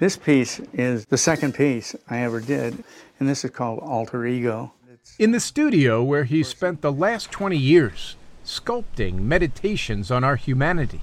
This 0.00 0.16
piece 0.16 0.60
is 0.72 1.06
the 1.06 1.18
second 1.18 1.54
piece 1.54 1.94
I 2.08 2.20
ever 2.20 2.40
did, 2.40 2.82
and 3.20 3.28
this 3.28 3.44
is 3.44 3.50
called 3.50 3.80
Alter 3.80 4.26
Ego. 4.26 4.72
In 5.18 5.32
the 5.32 5.40
studio 5.40 6.02
where 6.02 6.24
he 6.24 6.42
spent 6.42 6.80
the 6.80 6.92
last 6.92 7.30
20 7.30 7.56
years 7.56 8.16
sculpting 8.44 9.20
meditations 9.20 10.10
on 10.10 10.24
our 10.24 10.36
humanity. 10.36 11.00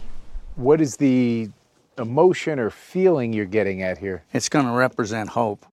What 0.56 0.82
is 0.82 0.98
the 0.98 1.50
emotion 1.98 2.60
or 2.60 2.70
feeling 2.70 3.32
you're 3.32 3.46
getting 3.46 3.82
at 3.82 4.00
here? 4.00 4.24
It's 4.34 4.50
going 4.50 4.66
to 4.66 4.72
represent 4.72 5.30
hope. 5.30 5.66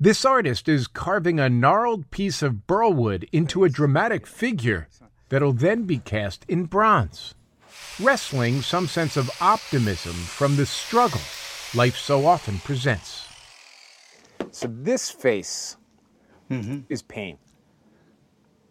This 0.00 0.24
artist 0.24 0.68
is 0.68 0.86
carving 0.86 1.40
a 1.40 1.48
gnarled 1.48 2.12
piece 2.12 2.40
of 2.40 2.68
burlwood 2.68 3.28
into 3.32 3.64
a 3.64 3.68
dramatic 3.68 4.28
figure 4.28 4.86
that'll 5.28 5.52
then 5.52 5.86
be 5.86 5.98
cast 5.98 6.44
in 6.46 6.66
bronze, 6.66 7.34
wrestling 7.98 8.62
some 8.62 8.86
sense 8.86 9.16
of 9.16 9.28
optimism 9.40 10.12
from 10.12 10.54
the 10.54 10.66
struggle 10.66 11.20
life 11.74 11.96
so 11.96 12.26
often 12.26 12.58
presents. 12.60 13.26
So, 14.52 14.68
this 14.68 15.10
face 15.10 15.76
mm-hmm. 16.48 16.82
is 16.88 17.02
pain. 17.02 17.36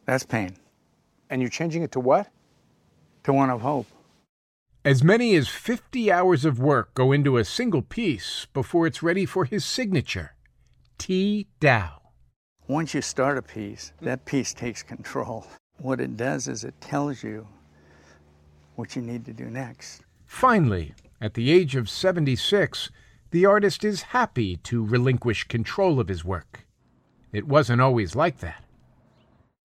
That's 0.05 0.25
pain. 0.25 0.55
And 1.29 1.41
you're 1.41 1.51
changing 1.51 1.84
it 1.84 1.91
to 1.91 2.00
what? 2.00 2.29
To 3.25 3.34
one 3.34 3.50
of 3.50 3.60
hope. 3.60 3.88
As 4.86 5.03
many 5.03 5.36
as 5.36 5.50
50 5.50 6.10
hours 6.10 6.46
of 6.46 6.57
work 6.57 6.93
go 6.93 7.12
into 7.12 7.36
a 7.36 7.43
single 7.43 7.81
piece 7.81 8.48
before 8.53 8.88
it's 8.88 9.03
ready 9.03 9.25
for 9.25 9.43
his 9.43 9.65
signature, 9.65 10.37
T. 10.98 11.48
Dow. 11.60 12.01
Once 12.68 12.94
you 12.94 13.01
start 13.01 13.38
a 13.38 13.42
piece, 13.42 13.94
that 14.01 14.25
piece 14.25 14.54
takes 14.54 14.84
control. 14.84 15.48
What 15.80 16.01
it 16.01 16.18
does 16.18 16.48
is 16.48 16.63
it 16.63 16.80
tells 16.82 17.24
you 17.24 17.48
what 18.75 18.96
you 18.96 19.01
need 19.01 19.25
to 19.25 19.34
do 19.34 19.46
next. 19.46 20.01
Finally, 20.25 20.94
at 21.22 21.34
the 21.34 21.51
age 21.51 21.75
of 21.75 21.89
76, 21.89 22.92
the 23.32 23.46
artist 23.46 23.84
is 23.84 24.01
happy 24.01 24.58
to 24.58 24.86
relinquish 24.86 25.46
control 25.46 26.00
of 26.00 26.08
his 26.08 26.25
work. 26.25 26.66
it 27.32 27.48
wasn't 27.48 27.82
always 27.82 28.16
like 28.16 28.39
that. 28.39 28.63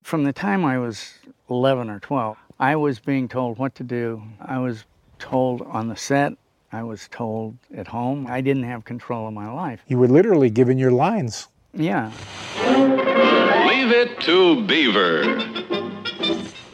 From 0.03 0.25
the 0.25 0.33
time 0.33 0.65
I 0.65 0.79
was 0.79 1.19
11 1.49 1.89
or 1.89 2.01
12, 2.01 2.37
I 2.59 2.77
was 2.77 2.99
being 2.99 3.29
told 3.29 3.59
what 3.59 3.75
to 3.77 3.85
do. 3.85 4.23
I 4.41 4.59
was 4.59 4.85
told 5.19 5.63
on 5.63 5.89
the 5.89 5.97
set, 5.97 6.35
I 6.75 6.83
was 6.83 7.07
told 7.09 7.59
at 7.77 7.87
home. 7.87 8.27
I 8.27 8.41
didn't 8.41 8.63
have 8.63 8.87
control 8.87 9.29
of 9.29 9.35
my 9.35 9.53
life. 9.53 9.83
You 9.89 9.99
were 9.99 10.09
literally 10.09 10.49
given 10.49 10.79
your 10.79 10.91
lines. 10.91 11.49
Yeah. 11.75 12.11
Leave 13.67 13.91
it 13.91 14.19
to 14.21 14.65
Beaver. 14.67 15.23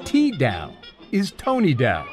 T. 0.05 0.31
Dow 0.31 0.73
is 1.11 1.33
Tony 1.33 1.75
Dow, 1.75 2.07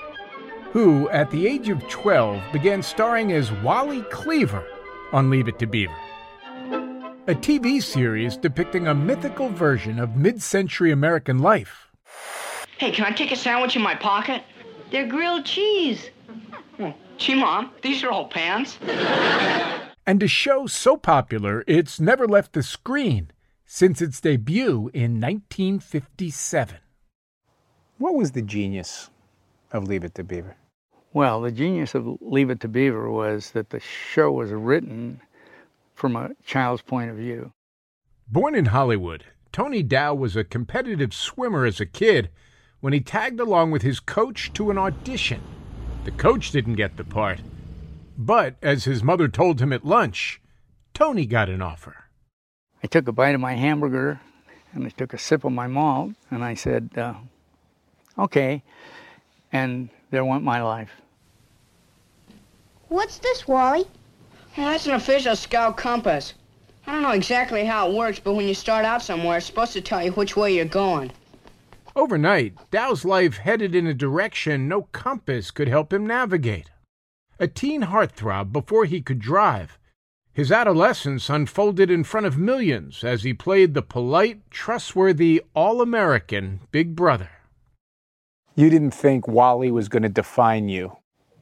who, 0.71 1.07
at 1.09 1.29
the 1.29 1.45
age 1.45 1.69
of 1.69 1.87
12, 1.87 2.41
began 2.51 2.81
starring 2.81 3.31
as 3.31 3.51
Wally 3.51 4.01
Cleaver 4.11 4.65
on 5.11 5.29
Leave 5.29 5.47
It 5.47 5.59
to 5.59 5.67
Beaver, 5.67 5.95
a 7.27 7.35
TV 7.35 7.81
series 7.81 8.35
depicting 8.35 8.87
a 8.87 8.95
mythical 8.95 9.49
version 9.49 9.99
of 9.99 10.15
mid 10.15 10.41
century 10.41 10.91
American 10.91 11.39
life. 11.39 11.87
Hey, 12.79 12.91
can 12.91 13.05
I 13.05 13.11
take 13.11 13.31
a 13.31 13.35
sandwich 13.35 13.75
in 13.75 13.81
my 13.83 13.95
pocket? 13.95 14.41
They're 14.91 15.07
grilled 15.07 15.45
cheese. 15.45 16.09
Gee, 17.17 17.35
Mom, 17.35 17.71
these 17.81 18.03
are 18.03 18.11
all 18.11 18.27
pants. 18.27 18.77
And 20.05 20.21
a 20.21 20.27
show 20.27 20.67
so 20.67 20.97
popular 20.97 21.63
it's 21.67 21.99
never 21.99 22.27
left 22.27 22.53
the 22.53 22.63
screen 22.63 23.31
since 23.65 24.01
its 24.01 24.21
debut 24.21 24.91
in 24.93 25.19
1957. 25.19 26.77
What 27.97 28.15
was 28.15 28.31
the 28.31 28.41
genius 28.41 29.09
of 29.71 29.87
Leave 29.87 30.03
It 30.03 30.15
to 30.15 30.23
Beaver? 30.23 30.57
Well, 31.13 31.41
the 31.41 31.51
genius 31.51 31.95
of 31.95 32.17
Leave 32.21 32.49
It 32.49 32.59
to 32.59 32.67
Beaver 32.67 33.09
was 33.09 33.51
that 33.51 33.69
the 33.69 33.79
show 33.79 34.31
was 34.31 34.51
written 34.51 35.21
from 35.95 36.15
a 36.15 36.31
child's 36.45 36.81
point 36.81 37.09
of 37.09 37.17
view. 37.17 37.53
Born 38.27 38.53
in 38.53 38.65
Hollywood, 38.65 39.23
Tony 39.51 39.81
Dow 39.81 40.13
was 40.13 40.35
a 40.35 40.43
competitive 40.43 41.13
swimmer 41.13 41.65
as 41.65 41.79
a 41.79 41.85
kid 41.85 42.29
when 42.81 42.91
he 42.91 42.99
tagged 42.99 43.39
along 43.39 43.71
with 43.71 43.81
his 43.81 44.01
coach 44.01 44.51
to 44.53 44.69
an 44.69 44.77
audition. 44.77 45.41
The 46.05 46.11
coach 46.11 46.51
didn't 46.51 46.75
get 46.75 46.97
the 46.97 47.03
part, 47.03 47.39
but 48.15 48.55
as 48.61 48.83
his 48.83 49.03
mother 49.03 49.27
told 49.27 49.59
him 49.59 49.73
at 49.73 49.83
lunch, 49.83 50.39
Tony 50.93 51.25
got 51.25 51.49
an 51.49 51.63
offer. 51.63 52.05
I 52.83 52.87
took 52.87 53.07
a 53.07 53.11
bite 53.11 53.33
of 53.33 53.41
my 53.41 53.53
hamburger 53.53 54.21
and 54.71 54.85
I 54.85 54.89
took 54.89 55.15
a 55.15 55.17
sip 55.17 55.43
of 55.43 55.51
my 55.51 55.65
malt 55.65 56.11
and 56.29 56.43
I 56.43 56.53
said, 56.53 56.91
uh, 56.95 57.15
okay. 58.19 58.61
And 59.51 59.89
there 60.11 60.23
went 60.23 60.43
my 60.43 60.61
life. 60.61 60.91
What's 62.89 63.17
this, 63.17 63.47
Wally? 63.47 63.85
Well, 64.55 64.67
that's 64.67 64.85
an 64.85 64.93
official 64.93 65.35
scout 65.35 65.75
compass. 65.75 66.35
I 66.85 66.91
don't 66.91 67.01
know 67.01 67.11
exactly 67.11 67.65
how 67.65 67.89
it 67.89 67.95
works, 67.95 68.19
but 68.19 68.33
when 68.33 68.47
you 68.47 68.53
start 68.53 68.85
out 68.85 69.01
somewhere, 69.01 69.37
it's 69.37 69.47
supposed 69.47 69.73
to 69.73 69.81
tell 69.81 70.03
you 70.03 70.11
which 70.11 70.37
way 70.37 70.53
you're 70.53 70.65
going. 70.65 71.11
Overnight, 71.95 72.71
Dow's 72.71 73.05
life 73.05 73.37
headed 73.37 73.73
in 73.73 73.87
a 73.87 73.93
direction 73.93 74.67
no 74.67 74.83
compass 74.91 75.49
could 75.49 75.69
help 75.69 75.93
him 75.93 76.05
navigate. 76.05 76.69
A 77.39 77.47
teen 77.47 77.83
heartthrob 77.83 78.51
before 78.51 78.83
he 78.83 79.01
could 79.01 79.19
drive, 79.19 79.79
his 80.33 80.51
adolescence 80.51 81.29
unfolded 81.29 81.89
in 81.89 82.03
front 82.03 82.25
of 82.25 82.37
millions 82.37 83.05
as 83.05 83.23
he 83.23 83.33
played 83.33 83.73
the 83.73 83.81
polite, 83.81 84.41
trustworthy, 84.51 85.41
all 85.53 85.81
American 85.81 86.59
Big 86.71 86.93
Brother. 86.93 87.29
You 88.55 88.69
didn't 88.69 88.91
think 88.91 89.29
Wally 89.29 89.71
was 89.71 89.87
going 89.87 90.03
to 90.03 90.09
define 90.09 90.67
you. 90.67 90.97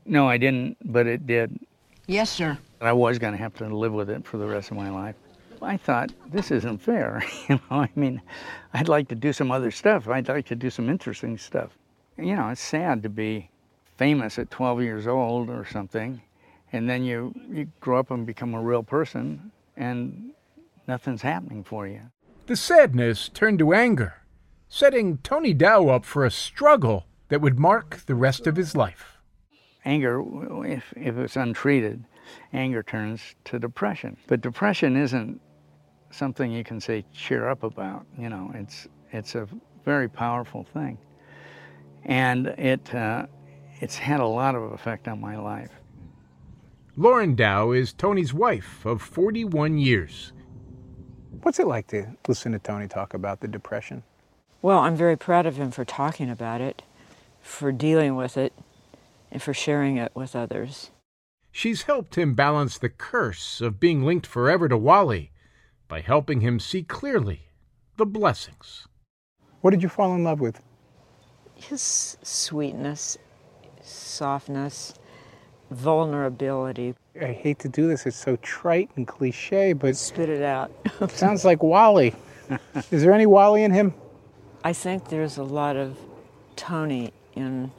No, 0.06 0.30
I 0.30 0.38
didn't, 0.38 0.78
but 0.86 1.08
it 1.08 1.26
did. 1.26 1.60
Yes, 2.06 2.30
sir. 2.30 2.60
I 2.80 2.94
was 2.94 3.18
going 3.18 3.34
to 3.34 3.40
have 3.40 3.56
to 3.56 3.76
live 3.76 3.94
with 3.94 4.12
it 4.12 4.28
for 4.28 4.38
the 4.38 4.46
rest 4.46 4.70
of 4.70 4.78
my 4.78 4.92
life. 4.92 5.16
I 5.64 5.78
thought, 5.78 6.12
this 6.30 6.52
isn't 6.52 6.80
fair. 6.80 7.24
you 7.50 7.56
know, 7.56 7.82
I 7.82 7.90
mean, 7.96 8.22
I'd 8.74 8.90
like 8.90 9.08
to 9.10 9.16
do 9.16 9.34
some 9.34 9.52
other 9.52 9.72
stuff. 9.72 10.08
I'd 10.08 10.28
like 10.28 10.46
to 10.48 10.56
do 10.56 10.70
some 10.70 10.90
interesting 10.90 11.38
stuff. 11.38 11.72
You 12.18 12.36
know, 12.36 12.50
it's 12.50 12.62
sad 12.62 13.04
to 13.04 13.10
be 13.10 13.50
famous 13.98 14.38
at 14.38 14.52
12 14.52 14.82
years 14.82 15.08
old 15.08 15.50
or 15.50 15.66
something, 15.66 16.22
and 16.72 16.90
then 16.90 17.04
you, 17.04 17.34
you 17.50 17.70
grow 17.80 18.00
up 18.00 18.12
and 18.12 18.26
become 18.26 18.54
a 18.54 18.62
real 18.62 18.84
person, 18.84 19.52
and 19.78 20.32
nothing's 20.88 21.22
happening 21.22 21.64
for 21.64 21.88
you. 21.88 22.02
The 22.46 22.56
sadness 22.56 23.30
turned 23.30 23.60
to 23.60 23.74
anger, 23.74 24.22
setting 24.68 25.20
Tony 25.20 25.54
Dow 25.54 25.88
up 25.88 26.06
for 26.06 26.26
a 26.26 26.32
struggle 26.32 27.06
that 27.30 27.42
would 27.42 27.58
mark 27.58 28.02
the 28.06 28.16
rest 28.16 28.48
of 28.48 28.56
his 28.56 28.76
life. 28.76 29.18
Anger, 29.86 30.24
if, 30.66 30.94
if 30.96 31.18
it's 31.18 31.36
untreated, 31.36 32.04
anger 32.52 32.84
turns 32.84 33.36
to 33.46 33.60
depression. 33.60 34.18
But 34.28 34.42
depression 34.42 34.96
isn't 34.96 35.42
something 36.14 36.52
you 36.52 36.64
can 36.64 36.80
say 36.80 37.04
cheer 37.14 37.50
up 37.50 37.64
about. 37.64 38.06
You 38.18 38.30
know, 38.30 38.52
it's 38.54 38.88
it's 39.12 39.36
a 39.36 39.48
very 39.86 40.08
powerful 40.08 40.64
thing, 40.64 40.98
and 42.04 42.48
it 42.48 42.94
uh, 42.94 43.26
it's 43.82 43.98
had 43.98 44.20
a 44.20 44.26
lot 44.26 44.56
of 44.56 44.72
effect 44.72 45.08
on 45.08 45.20
my 45.20 45.38
life. 45.38 45.72
Lauren 46.96 47.36
Dow 47.36 47.72
is 47.72 47.92
Tony's 47.92 48.34
wife 48.34 48.86
of 48.86 49.02
41 49.02 49.80
years. 49.80 50.32
What's 51.42 51.60
it 51.60 51.66
like 51.66 51.88
to 51.88 52.16
listen 52.28 52.52
to 52.52 52.60
Tony 52.60 52.88
talk 52.88 53.16
about 53.16 53.40
the 53.40 53.48
depression? 53.48 54.04
Well, 54.62 54.80
I'm 54.80 54.96
very 54.96 55.18
proud 55.18 55.46
of 55.46 55.58
him 55.58 55.72
for 55.72 55.84
talking 55.84 56.30
about 56.30 56.62
it, 56.62 56.84
for 57.42 57.72
dealing 57.72 58.16
with 58.16 58.38
it, 58.38 58.54
and 59.32 59.42
for 59.42 59.54
sharing 59.54 59.98
it 59.98 60.12
with 60.16 60.36
others. 60.36 60.92
She's 61.52 61.84
helped 61.84 62.16
him 62.16 62.36
balance 62.36 62.78
the 62.78 62.90
curse 62.90 63.60
of 63.60 63.80
being 63.80 64.04
linked 64.04 64.28
forever 64.28 64.70
to 64.70 64.78
Wally 64.78 65.33
by 65.88 66.02
helping 66.02 66.42
him 66.42 66.60
see 66.60 66.84
clearly 66.84 67.48
the 67.98 68.06
blessings. 68.06 68.88
What 69.62 69.72
did 69.72 69.84
you 69.84 69.90
fall 69.90 70.14
in 70.16 70.24
love 70.24 70.40
with? 70.40 70.62
His 71.56 72.18
sweetness, 72.24 73.18
softness, 73.82 74.94
vulnerability. 75.72 76.96
I 77.22 77.28
hate 77.28 77.60
to 77.60 77.70
do 77.70 77.88
this, 77.88 78.06
it's 78.06 78.18
so 78.18 78.36
trite 78.38 78.90
and 78.96 79.08
cliche, 79.08 79.74
but. 79.74 79.96
Spit 79.96 80.30
it 80.30 80.42
out. 80.42 80.72
sounds 81.10 81.46
like 81.46 81.64
Wally. 81.64 82.14
Is 82.92 83.02
there 83.04 83.14
any 83.14 83.26
Wally 83.26 83.64
in 83.64 83.72
him? 83.72 83.94
I 84.64 84.74
think 84.74 85.10
there's 85.10 85.38
a 85.38 85.44
lot 85.44 85.76
of 85.76 85.98
Tony 86.56 87.12
in 87.36 87.72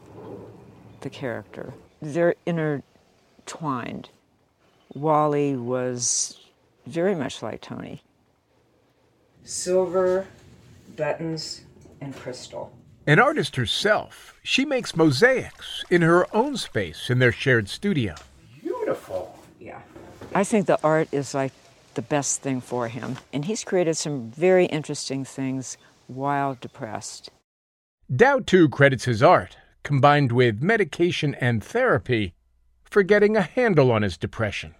the 1.00 1.10
character. 1.10 1.74
They're 2.00 2.34
intertwined. 2.46 4.10
Wally 4.94 5.56
was 5.56 6.43
very 6.86 7.14
much 7.14 7.42
like 7.42 7.60
Tony. 7.60 8.02
Silver, 9.42 10.26
buttons, 10.96 11.62
and 12.00 12.14
crystal. 12.14 12.72
An 13.06 13.18
artist 13.18 13.56
herself, 13.56 14.38
she 14.42 14.64
makes 14.64 14.96
mosaics 14.96 15.84
in 15.90 16.02
her 16.02 16.26
own 16.34 16.56
space 16.56 17.10
in 17.10 17.18
their 17.18 17.32
shared 17.32 17.68
studio. 17.68 18.14
Beautiful. 18.62 19.38
Yeah. 19.60 19.80
I 20.34 20.44
think 20.44 20.66
the 20.66 20.78
art 20.82 21.08
is 21.12 21.34
like 21.34 21.52
the 21.94 22.02
best 22.02 22.40
thing 22.40 22.60
for 22.60 22.88
him, 22.88 23.18
and 23.32 23.44
he's 23.44 23.64
created 23.64 23.96
some 23.96 24.30
very 24.30 24.66
interesting 24.66 25.24
things 25.24 25.76
while 26.06 26.56
depressed. 26.60 27.30
Dow 28.14 28.40
too 28.40 28.68
credits 28.68 29.04
his 29.04 29.22
art, 29.22 29.56
combined 29.82 30.32
with 30.32 30.62
medication 30.62 31.34
and 31.36 31.62
therapy, 31.62 32.34
for 32.84 33.02
getting 33.02 33.36
a 33.36 33.42
handle 33.42 33.90
on 33.90 34.02
his 34.02 34.16
depression. 34.16 34.74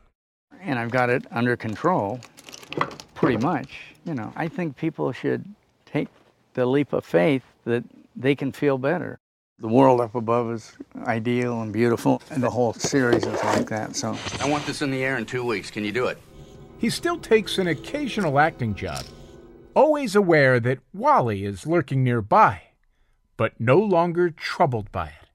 And 0.64 0.78
I've 0.78 0.90
got 0.90 1.10
it 1.10 1.26
under 1.30 1.56
control, 1.56 2.20
pretty 3.14 3.36
much. 3.36 3.80
You 4.06 4.14
know, 4.14 4.32
I 4.34 4.48
think 4.48 4.76
people 4.76 5.12
should 5.12 5.44
take 5.84 6.08
the 6.54 6.64
leap 6.64 6.92
of 6.92 7.04
faith 7.04 7.42
that 7.64 7.84
they 8.16 8.34
can 8.34 8.50
feel 8.50 8.78
better. 8.78 9.18
The 9.58 9.68
world 9.68 10.00
up 10.00 10.14
above 10.14 10.50
is 10.52 10.72
ideal 11.06 11.62
and 11.62 11.72
beautiful, 11.72 12.20
and 12.30 12.42
the 12.42 12.50
whole 12.50 12.72
series 12.72 13.24
is 13.24 13.44
like 13.44 13.68
that. 13.68 13.94
So 13.94 14.16
I 14.40 14.48
want 14.48 14.66
this 14.66 14.82
in 14.82 14.90
the 14.90 15.04
air 15.04 15.16
in 15.16 15.26
two 15.26 15.44
weeks. 15.44 15.70
Can 15.70 15.84
you 15.84 15.92
do 15.92 16.06
it? 16.06 16.18
He 16.78 16.90
still 16.90 17.18
takes 17.18 17.58
an 17.58 17.68
occasional 17.68 18.38
acting 18.38 18.74
job, 18.74 19.04
always 19.74 20.16
aware 20.16 20.58
that 20.60 20.80
Wally 20.92 21.44
is 21.44 21.66
lurking 21.66 22.02
nearby, 22.02 22.62
but 23.36 23.52
no 23.58 23.78
longer 23.78 24.30
troubled 24.30 24.90
by 24.90 25.08
it. 25.08 25.28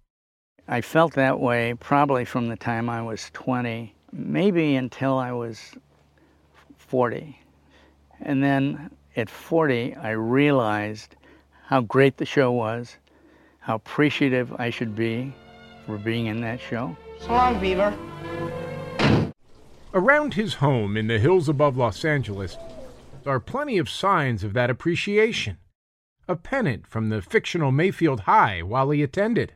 I 0.68 0.82
felt 0.82 1.14
that 1.14 1.40
way 1.40 1.76
probably 1.80 2.26
from 2.26 2.50
the 2.50 2.58
time 2.58 2.90
I 2.90 3.02
was 3.02 3.30
20, 3.34 3.96
maybe 4.12 4.76
until 4.76 5.18
I 5.18 5.32
was 5.32 5.72
40. 6.78 7.40
And 8.22 8.44
then 8.44 8.92
at 9.16 9.30
40, 9.30 9.96
I 9.96 10.12
realized 10.12 11.16
how 11.66 11.82
great 11.82 12.18
the 12.18 12.26
show 12.26 12.52
was, 12.52 12.98
how 13.60 13.76
appreciative 13.76 14.54
I 14.60 14.70
should 14.70 14.96
be 14.96 15.34
for 15.86 15.98
being 15.98 16.26
in 16.26 16.42
that 16.42 16.60
show. 16.60 16.96
So 17.20 17.32
long, 17.32 17.60
Beaver. 17.60 17.98
Around 19.94 20.36
his 20.36 20.56
home 20.56 20.96
in 20.96 21.08
the 21.08 21.20
hills 21.20 21.50
above 21.50 21.78
Los 21.78 22.06
Angeles 22.06 22.58
are 23.26 23.40
plenty 23.40 23.78
of 23.78 23.90
signs 23.90 24.44
of 24.44 24.54
that 24.54 24.70
appreciation. 24.70 25.58
A 26.28 26.36
pennant 26.36 26.86
from 26.86 27.10
the 27.10 27.22
fictional 27.22 27.72
Mayfield 27.72 28.22
High 28.22 28.62
while 28.62 28.92
he 28.92 29.02
attended, 29.02 29.54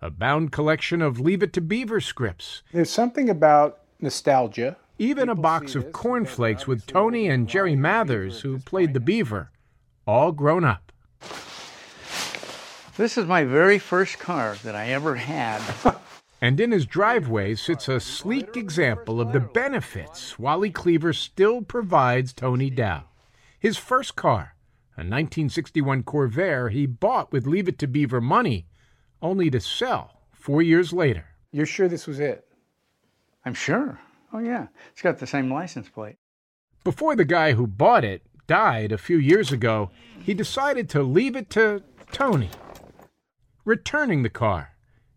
a 0.00 0.10
bound 0.10 0.52
collection 0.52 1.02
of 1.02 1.18
Leave 1.18 1.42
It 1.42 1.52
to 1.54 1.60
Beaver 1.60 2.00
scripts. 2.00 2.62
There's 2.72 2.90
something 2.90 3.28
about 3.28 3.80
nostalgia 4.04 4.76
Even 4.98 5.28
a 5.28 5.34
box 5.34 5.74
of 5.74 5.90
cornflakes 5.92 6.66
with 6.66 6.86
Tony 6.86 7.28
and 7.28 7.48
Jerry 7.48 7.74
Mathers, 7.74 8.42
who 8.42 8.60
played 8.60 8.94
the 8.94 9.00
beaver, 9.00 9.50
all 10.06 10.30
grown 10.30 10.64
up. 10.64 10.92
This 12.96 13.18
is 13.18 13.26
my 13.26 13.42
very 13.42 13.80
first 13.80 14.20
car 14.20 14.56
that 14.62 14.76
I 14.76 14.90
ever 14.90 15.16
had. 15.16 15.60
And 16.40 16.60
in 16.60 16.72
his 16.72 16.84
driveway 16.84 17.54
sits 17.54 17.88
a 17.88 17.98
sleek 17.98 18.54
example 18.54 19.18
of 19.18 19.32
the 19.32 19.40
benefits 19.40 20.38
Wally 20.38 20.70
Cleaver 20.70 21.14
still 21.14 21.62
provides 21.62 22.34
Tony 22.34 22.68
Dow. 22.68 23.04
His 23.58 23.78
first 23.78 24.14
car, 24.14 24.54
a 24.94 25.00
1961 25.00 26.02
Corvair 26.02 26.70
he 26.70 26.84
bought 26.84 27.32
with 27.32 27.46
Leave 27.46 27.66
It 27.66 27.78
to 27.78 27.86
Beaver 27.86 28.20
money, 28.20 28.66
only 29.22 29.48
to 29.48 29.58
sell 29.58 30.20
four 30.32 30.60
years 30.60 30.92
later. 30.92 31.24
You're 31.50 31.64
sure 31.64 31.88
this 31.88 32.06
was 32.06 32.20
it? 32.20 32.43
I'm 33.44 33.54
sure. 33.54 33.98
Oh, 34.32 34.38
yeah. 34.38 34.68
It's 34.92 35.02
got 35.02 35.18
the 35.18 35.26
same 35.26 35.52
license 35.52 35.88
plate. 35.88 36.16
Before 36.82 37.14
the 37.16 37.24
guy 37.24 37.52
who 37.52 37.66
bought 37.66 38.04
it 38.04 38.22
died 38.46 38.92
a 38.92 38.98
few 38.98 39.16
years 39.16 39.52
ago, 39.52 39.90
he 40.22 40.34
decided 40.34 40.88
to 40.90 41.02
leave 41.02 41.36
it 41.36 41.50
to 41.50 41.82
Tony, 42.12 42.50
returning 43.64 44.22
the 44.22 44.30
car, 44.30 44.70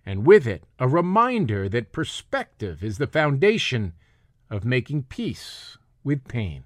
and 0.05 0.25
with 0.25 0.47
it, 0.47 0.63
a 0.79 0.87
reminder 0.87 1.67
that 1.69 1.91
perspective 1.91 2.83
is 2.83 2.97
the 2.97 3.07
foundation 3.07 3.93
of 4.49 4.63
making 4.63 5.03
peace 5.03 5.77
with 6.03 6.27
pain. 6.27 6.63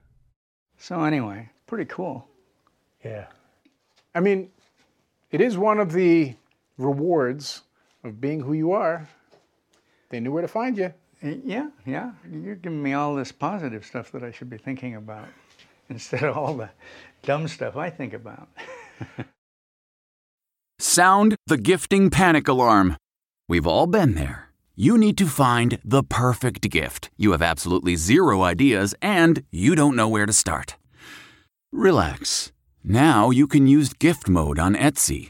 So, 0.77 1.03
anyway, 1.03 1.49
pretty 1.65 1.85
cool. 1.85 2.27
Yeah. 3.03 3.27
I 4.13 4.19
mean, 4.19 4.51
it 5.31 5.41
is 5.41 5.57
one 5.57 5.79
of 5.79 5.93
the 5.93 6.35
rewards 6.77 7.61
of 8.03 8.21
being 8.21 8.41
who 8.41 8.53
you 8.53 8.71
are. 8.71 9.07
They 10.09 10.19
knew 10.19 10.31
where 10.31 10.41
to 10.41 10.47
find 10.47 10.77
you. 10.77 10.93
Yeah, 11.21 11.69
yeah. 11.85 12.11
You're 12.31 12.55
giving 12.55 12.81
me 12.81 12.93
all 12.93 13.15
this 13.15 13.31
positive 13.31 13.85
stuff 13.85 14.11
that 14.11 14.23
I 14.23 14.31
should 14.31 14.49
be 14.49 14.57
thinking 14.57 14.95
about 14.95 15.27
instead 15.89 16.23
of 16.23 16.37
all 16.37 16.55
the 16.55 16.69
dumb 17.23 17.47
stuff 17.47 17.75
I 17.75 17.89
think 17.89 18.13
about. 18.13 18.47
Sound 20.79 21.35
the 21.45 21.57
gifting 21.57 22.09
panic 22.09 22.47
alarm. 22.47 22.97
We've 23.47 23.67
all 23.67 23.85
been 23.85 24.15
there. 24.15 24.49
You 24.75 24.97
need 24.97 25.17
to 25.19 25.27
find 25.27 25.77
the 25.85 26.01
perfect 26.03 26.69
gift. 26.71 27.11
You 27.17 27.33
have 27.33 27.41
absolutely 27.41 27.95
zero 27.97 28.41
ideas 28.41 28.95
and 29.01 29.43
you 29.51 29.75
don't 29.75 29.95
know 29.95 30.07
where 30.07 30.25
to 30.25 30.33
start. 30.33 30.77
Relax. 31.71 32.51
Now 32.83 33.29
you 33.29 33.45
can 33.45 33.67
use 33.67 33.93
gift 33.93 34.27
mode 34.27 34.57
on 34.57 34.75
Etsy. 34.75 35.29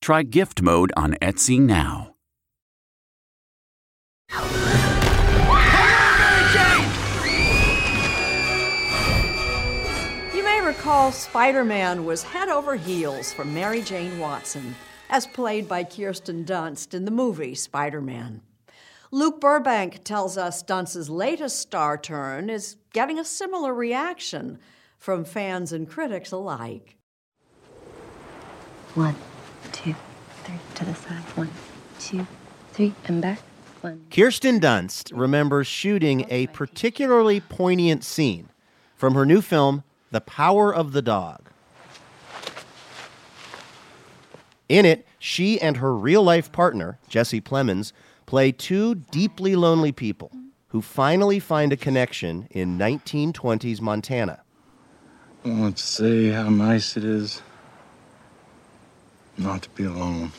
Try 0.00 0.22
gift 0.22 0.62
mode 0.62 0.92
on 0.96 1.14
Etsy 1.20 1.60
now. 1.60 2.14
You 10.34 10.42
may 10.42 10.62
recall 10.62 11.12
Spider 11.12 11.64
Man 11.64 12.06
was 12.06 12.22
head 12.22 12.48
over 12.48 12.76
heels 12.76 13.32
for 13.32 13.44
Mary 13.44 13.82
Jane 13.82 14.18
Watson, 14.18 14.74
as 15.10 15.26
played 15.26 15.68
by 15.68 15.84
Kirsten 15.84 16.46
Dunst 16.46 16.94
in 16.94 17.04
the 17.04 17.10
movie 17.10 17.54
Spider 17.54 18.00
Man. 18.00 18.40
Luke 19.10 19.38
Burbank 19.40 20.02
tells 20.04 20.38
us 20.38 20.62
Dunst's 20.62 21.10
latest 21.10 21.58
star 21.58 21.98
turn 21.98 22.48
is 22.48 22.76
getting 22.94 23.18
a 23.18 23.24
similar 23.24 23.74
reaction 23.74 24.60
from 24.96 25.24
fans 25.24 25.72
and 25.72 25.86
critics 25.86 26.32
alike. 26.32 26.96
One, 28.94 29.16
two, 29.72 29.94
three, 30.44 30.58
to 30.76 30.84
the 30.84 30.94
side. 30.94 31.22
One, 31.36 31.50
two, 31.98 32.26
three, 32.72 32.94
and 33.06 33.22
back. 33.22 33.40
One. 33.80 34.04
Kirsten 34.10 34.60
Dunst 34.60 35.10
remembers 35.14 35.66
shooting 35.66 36.26
a 36.28 36.48
particularly 36.48 37.40
poignant 37.40 38.04
scene 38.04 38.50
from 38.94 39.14
her 39.14 39.24
new 39.24 39.40
film, 39.40 39.84
The 40.10 40.20
Power 40.20 40.74
of 40.74 40.92
the 40.92 41.00
Dog. 41.00 41.50
In 44.68 44.84
it, 44.84 45.06
she 45.18 45.60
and 45.60 45.78
her 45.78 45.94
real 45.94 46.22
life 46.22 46.52
partner, 46.52 46.98
Jesse 47.08 47.40
Plemons, 47.40 47.92
play 48.26 48.52
two 48.52 48.94
deeply 48.94 49.56
lonely 49.56 49.92
people 49.92 50.30
who 50.68 50.80
finally 50.80 51.40
find 51.40 51.72
a 51.72 51.76
connection 51.76 52.46
in 52.50 52.78
1920s 52.78 53.80
Montana. 53.80 54.42
I 55.44 55.48
want 55.48 55.78
to 55.78 55.82
say 55.82 56.28
how 56.28 56.48
nice 56.48 56.96
it 56.96 57.04
is 57.04 57.42
not 59.40 59.62
to 59.62 59.70
be 59.70 59.84
alone. 59.84 60.32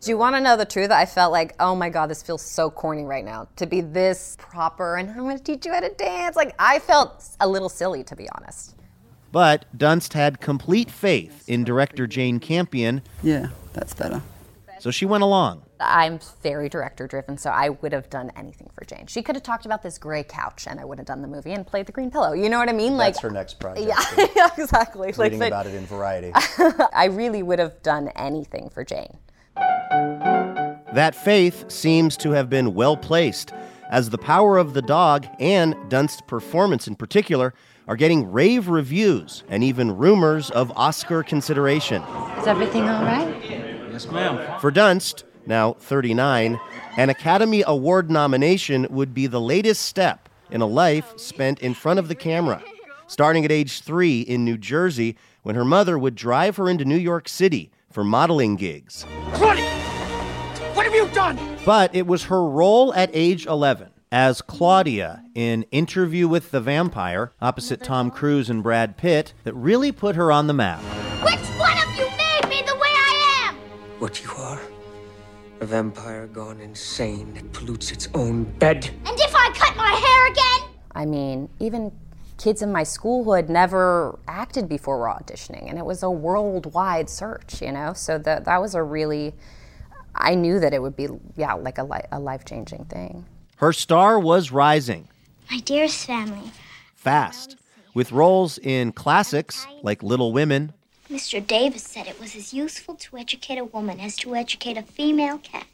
Do 0.00 0.10
you 0.10 0.16
want 0.16 0.34
to 0.34 0.40
know 0.40 0.56
the 0.56 0.64
truth? 0.64 0.90
I 0.90 1.04
felt 1.04 1.30
like, 1.30 1.54
oh 1.60 1.74
my 1.74 1.90
God, 1.90 2.08
this 2.08 2.22
feels 2.22 2.42
so 2.42 2.70
corny 2.70 3.04
right 3.04 3.24
now 3.24 3.48
to 3.56 3.66
be 3.66 3.82
this 3.82 4.36
proper 4.40 4.96
and 4.96 5.10
I'm 5.10 5.18
going 5.18 5.36
to 5.36 5.44
teach 5.44 5.66
you 5.66 5.72
how 5.72 5.80
to 5.80 5.90
dance. 5.90 6.36
Like, 6.36 6.54
I 6.58 6.78
felt 6.78 7.22
a 7.38 7.46
little 7.46 7.68
silly, 7.68 8.02
to 8.04 8.16
be 8.16 8.28
honest. 8.30 8.76
But 9.30 9.66
Dunst 9.76 10.14
had 10.14 10.40
complete 10.40 10.90
faith 10.90 11.48
in 11.48 11.64
director 11.64 12.06
Jane 12.06 12.40
Campion. 12.40 13.02
Yeah, 13.22 13.48
that's 13.74 13.94
better. 13.94 14.22
So 14.80 14.90
she 14.90 15.04
went 15.04 15.22
along. 15.22 15.62
I'm 15.80 16.20
very 16.42 16.68
director 16.68 17.06
driven, 17.06 17.38
so 17.38 17.50
I 17.50 17.70
would 17.70 17.92
have 17.92 18.10
done 18.10 18.30
anything 18.36 18.70
for 18.74 18.84
Jane. 18.84 19.06
She 19.06 19.22
could 19.22 19.34
have 19.34 19.42
talked 19.42 19.66
about 19.66 19.82
this 19.82 19.98
gray 19.98 20.22
couch 20.22 20.66
and 20.68 20.78
I 20.78 20.84
would 20.84 20.98
have 20.98 21.06
done 21.06 21.22
the 21.22 21.28
movie 21.28 21.52
and 21.52 21.66
played 21.66 21.86
the 21.86 21.92
green 21.92 22.10
pillow. 22.10 22.32
You 22.32 22.48
know 22.48 22.58
what 22.58 22.68
I 22.68 22.72
mean? 22.72 22.96
That's 22.96 23.16
like 23.16 23.22
her 23.22 23.30
next 23.30 23.58
project. 23.58 23.88
Yeah, 23.88 24.26
yeah 24.36 24.48
exactly. 24.56 25.12
Reading 25.16 25.38
but- 25.38 25.48
about 25.48 25.66
it 25.66 25.74
in 25.74 25.86
Variety. 25.86 26.32
I 26.92 27.06
really 27.06 27.42
would 27.42 27.58
have 27.58 27.82
done 27.82 28.08
anything 28.16 28.70
for 28.70 28.84
Jane. 28.84 29.18
That 30.92 31.14
faith 31.14 31.70
seems 31.70 32.16
to 32.18 32.32
have 32.32 32.50
been 32.50 32.74
well 32.74 32.96
placed, 32.96 33.52
as 33.90 34.10
the 34.10 34.18
power 34.18 34.58
of 34.58 34.74
the 34.74 34.82
dog 34.82 35.26
and 35.38 35.74
Dunst's 35.88 36.20
performance 36.22 36.86
in 36.88 36.96
particular 36.96 37.54
are 37.88 37.96
getting 37.96 38.30
rave 38.30 38.68
reviews 38.68 39.42
and 39.48 39.64
even 39.64 39.96
rumors 39.96 40.50
of 40.50 40.70
Oscar 40.76 41.22
consideration. 41.22 42.02
Is 42.38 42.46
everything 42.46 42.88
all 42.88 43.04
right? 43.04 43.36
Yes, 43.92 44.06
ma'am. 44.06 44.60
For 44.60 44.70
Dunst, 44.70 45.24
now 45.50 45.74
39, 45.74 46.58
an 46.96 47.10
Academy 47.10 47.62
Award 47.66 48.10
nomination 48.10 48.86
would 48.88 49.12
be 49.12 49.26
the 49.26 49.40
latest 49.40 49.82
step 49.82 50.30
in 50.50 50.62
a 50.62 50.66
life 50.66 51.12
spent 51.18 51.58
in 51.58 51.74
front 51.74 51.98
of 51.98 52.08
the 52.08 52.14
camera, 52.14 52.62
starting 53.06 53.44
at 53.44 53.52
age 53.52 53.82
three 53.82 54.22
in 54.22 54.44
New 54.44 54.56
Jersey 54.56 55.16
when 55.42 55.56
her 55.56 55.64
mother 55.64 55.98
would 55.98 56.14
drive 56.14 56.56
her 56.56 56.70
into 56.70 56.84
New 56.84 56.96
York 56.96 57.28
City 57.28 57.70
for 57.90 58.04
modeling 58.04 58.56
gigs. 58.56 59.04
Ronnie! 59.38 59.62
What 60.74 60.86
have 60.86 60.94
you 60.94 61.08
done? 61.08 61.38
But 61.66 61.94
it 61.94 62.06
was 62.06 62.24
her 62.24 62.44
role 62.44 62.94
at 62.94 63.10
age 63.12 63.44
11 63.44 63.90
as 64.12 64.42
Claudia 64.42 65.24
in 65.34 65.64
Interview 65.70 66.26
with 66.28 66.50
the 66.50 66.60
Vampire, 66.60 67.32
opposite 67.40 67.82
Tom 67.82 68.10
Cruise 68.10 68.48
and 68.48 68.62
Brad 68.62 68.96
Pitt, 68.96 69.34
that 69.44 69.54
really 69.54 69.92
put 69.92 70.16
her 70.16 70.32
on 70.32 70.46
the 70.46 70.54
map. 70.54 70.80
Which 71.24 71.40
one 71.58 71.76
of 71.76 71.96
you 71.96 72.06
made 72.16 72.48
me 72.48 72.62
the 72.66 72.74
way 72.74 72.88
I 72.88 73.48
am? 73.48 73.56
What 73.98 74.22
you 74.22 74.30
are? 74.30 74.60
A 75.60 75.66
vampire 75.66 76.26
gone 76.26 76.58
insane 76.60 77.34
that 77.34 77.52
pollutes 77.52 77.92
its 77.92 78.08
own 78.14 78.44
bed. 78.44 78.88
And 79.04 79.20
if 79.20 79.34
I 79.34 79.50
cut 79.54 79.76
my 79.76 79.90
hair 79.90 80.32
again? 80.32 80.70
I 80.92 81.04
mean, 81.04 81.50
even 81.58 81.92
kids 82.38 82.62
in 82.62 82.72
my 82.72 82.82
school 82.82 83.24
who 83.24 83.32
had 83.34 83.50
never 83.50 84.18
acted 84.26 84.70
before 84.70 84.98
were 84.98 85.08
auditioning, 85.08 85.68
and 85.68 85.78
it 85.78 85.84
was 85.84 86.02
a 86.02 86.10
worldwide 86.10 87.10
search, 87.10 87.60
you 87.60 87.72
know? 87.72 87.92
So 87.92 88.16
that, 88.18 88.46
that 88.46 88.60
was 88.62 88.74
a 88.74 88.82
really, 88.82 89.34
I 90.14 90.34
knew 90.34 90.60
that 90.60 90.72
it 90.72 90.80
would 90.80 90.96
be, 90.96 91.08
yeah, 91.36 91.52
like 91.52 91.76
a, 91.76 91.84
li- 91.84 92.08
a 92.10 92.18
life 92.18 92.46
changing 92.46 92.86
thing. 92.86 93.26
Her 93.56 93.74
star 93.74 94.18
was 94.18 94.50
rising 94.50 95.08
My 95.50 95.58
dearest 95.58 96.06
family, 96.06 96.52
fast, 96.94 97.56
with 97.92 98.12
roles 98.12 98.56
in 98.56 98.92
classics 98.92 99.66
like 99.82 100.02
Little 100.02 100.32
Women, 100.32 100.72
Mr. 101.10 101.44
Davis 101.44 101.82
said 101.82 102.06
it 102.06 102.20
was 102.20 102.36
as 102.36 102.54
useful 102.54 102.94
to 102.94 103.16
educate 103.16 103.58
a 103.58 103.64
woman 103.64 103.98
as 104.00 104.16
to 104.16 104.34
educate 104.36 104.76
a 104.76 104.82
female 104.82 105.38
cat. 105.38 105.66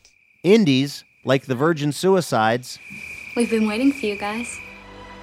indies 0.42 1.04
like 1.24 1.46
The 1.46 1.54
Virgin 1.54 1.92
Suicides, 1.92 2.78
We've 3.36 3.50
been 3.50 3.66
waiting 3.68 3.92
for 3.92 4.06
you 4.06 4.16
guys. 4.16 4.48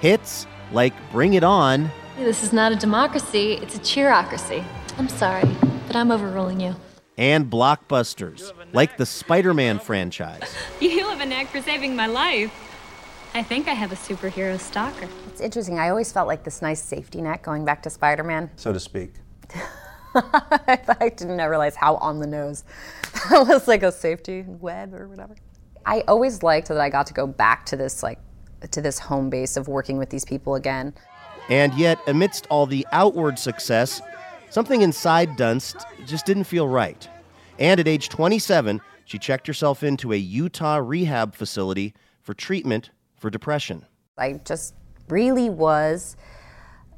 hits 0.00 0.46
like 0.72 0.92
Bring 1.10 1.34
It 1.34 1.42
On, 1.44 1.90
This 2.18 2.42
is 2.44 2.52
not 2.52 2.70
a 2.72 2.76
democracy, 2.76 3.54
it's 3.54 3.74
a 3.74 3.80
cheerocracy. 3.80 4.64
I'm 4.98 5.08
sorry, 5.08 5.48
but 5.88 5.96
I'm 5.96 6.12
overruling 6.12 6.60
you. 6.60 6.76
and 7.18 7.50
blockbusters 7.50 8.52
like 8.72 8.96
the 8.96 9.06
Spider 9.06 9.52
Man 9.54 9.78
franchise. 9.78 10.54
You 10.80 11.08
have 11.08 11.20
a 11.20 11.26
knack 11.26 11.48
for 11.48 11.60
saving 11.62 11.96
my 11.96 12.06
life. 12.06 12.52
I 13.34 13.42
think 13.42 13.66
I 13.66 13.72
have 13.74 13.90
a 13.90 13.96
superhero 13.96 14.60
stalker. 14.60 15.08
It's 15.26 15.40
interesting. 15.40 15.78
I 15.80 15.88
always 15.88 16.12
felt 16.12 16.28
like 16.28 16.44
this 16.44 16.62
nice 16.62 16.80
safety 16.82 17.20
net 17.20 17.42
going 17.42 17.64
back 17.64 17.82
to 17.82 17.90
Spider 17.90 18.22
Man. 18.22 18.50
So 18.56 18.72
to 18.72 18.78
speak. 18.78 19.14
I 21.00 21.12
didn't 21.16 21.36
realize 21.38 21.76
how 21.76 21.96
on 21.96 22.20
the 22.20 22.26
nose 22.26 22.64
that 23.30 23.46
was 23.46 23.66
like 23.66 23.82
a 23.82 23.92
safety 23.92 24.44
web 24.46 24.94
or 24.94 25.08
whatever. 25.08 25.34
I 25.86 26.02
always 26.08 26.42
liked 26.42 26.68
that 26.68 26.80
I 26.80 26.88
got 26.88 27.06
to 27.08 27.14
go 27.14 27.26
back 27.26 27.66
to 27.66 27.76
this 27.76 28.02
like 28.02 28.18
to 28.70 28.80
this 28.80 28.98
home 28.98 29.28
base 29.28 29.56
of 29.56 29.68
working 29.68 29.98
with 29.98 30.10
these 30.10 30.24
people 30.24 30.54
again. 30.54 30.94
And 31.50 31.74
yet, 31.74 31.98
amidst 32.06 32.46
all 32.46 32.64
the 32.64 32.86
outward 32.92 33.38
success, 33.38 34.00
something 34.48 34.80
inside 34.80 35.30
Dunst 35.36 35.84
just 36.06 36.24
didn't 36.24 36.44
feel 36.44 36.66
right. 36.66 37.06
And 37.58 37.78
at 37.78 37.86
age 37.86 38.08
27, 38.08 38.80
she 39.04 39.18
checked 39.18 39.46
herself 39.46 39.82
into 39.82 40.12
a 40.12 40.16
Utah 40.16 40.76
rehab 40.76 41.34
facility 41.34 41.94
for 42.22 42.32
treatment 42.32 42.90
for 43.16 43.28
depression. 43.28 43.84
I 44.16 44.40
just 44.44 44.74
really 45.08 45.50
was 45.50 46.16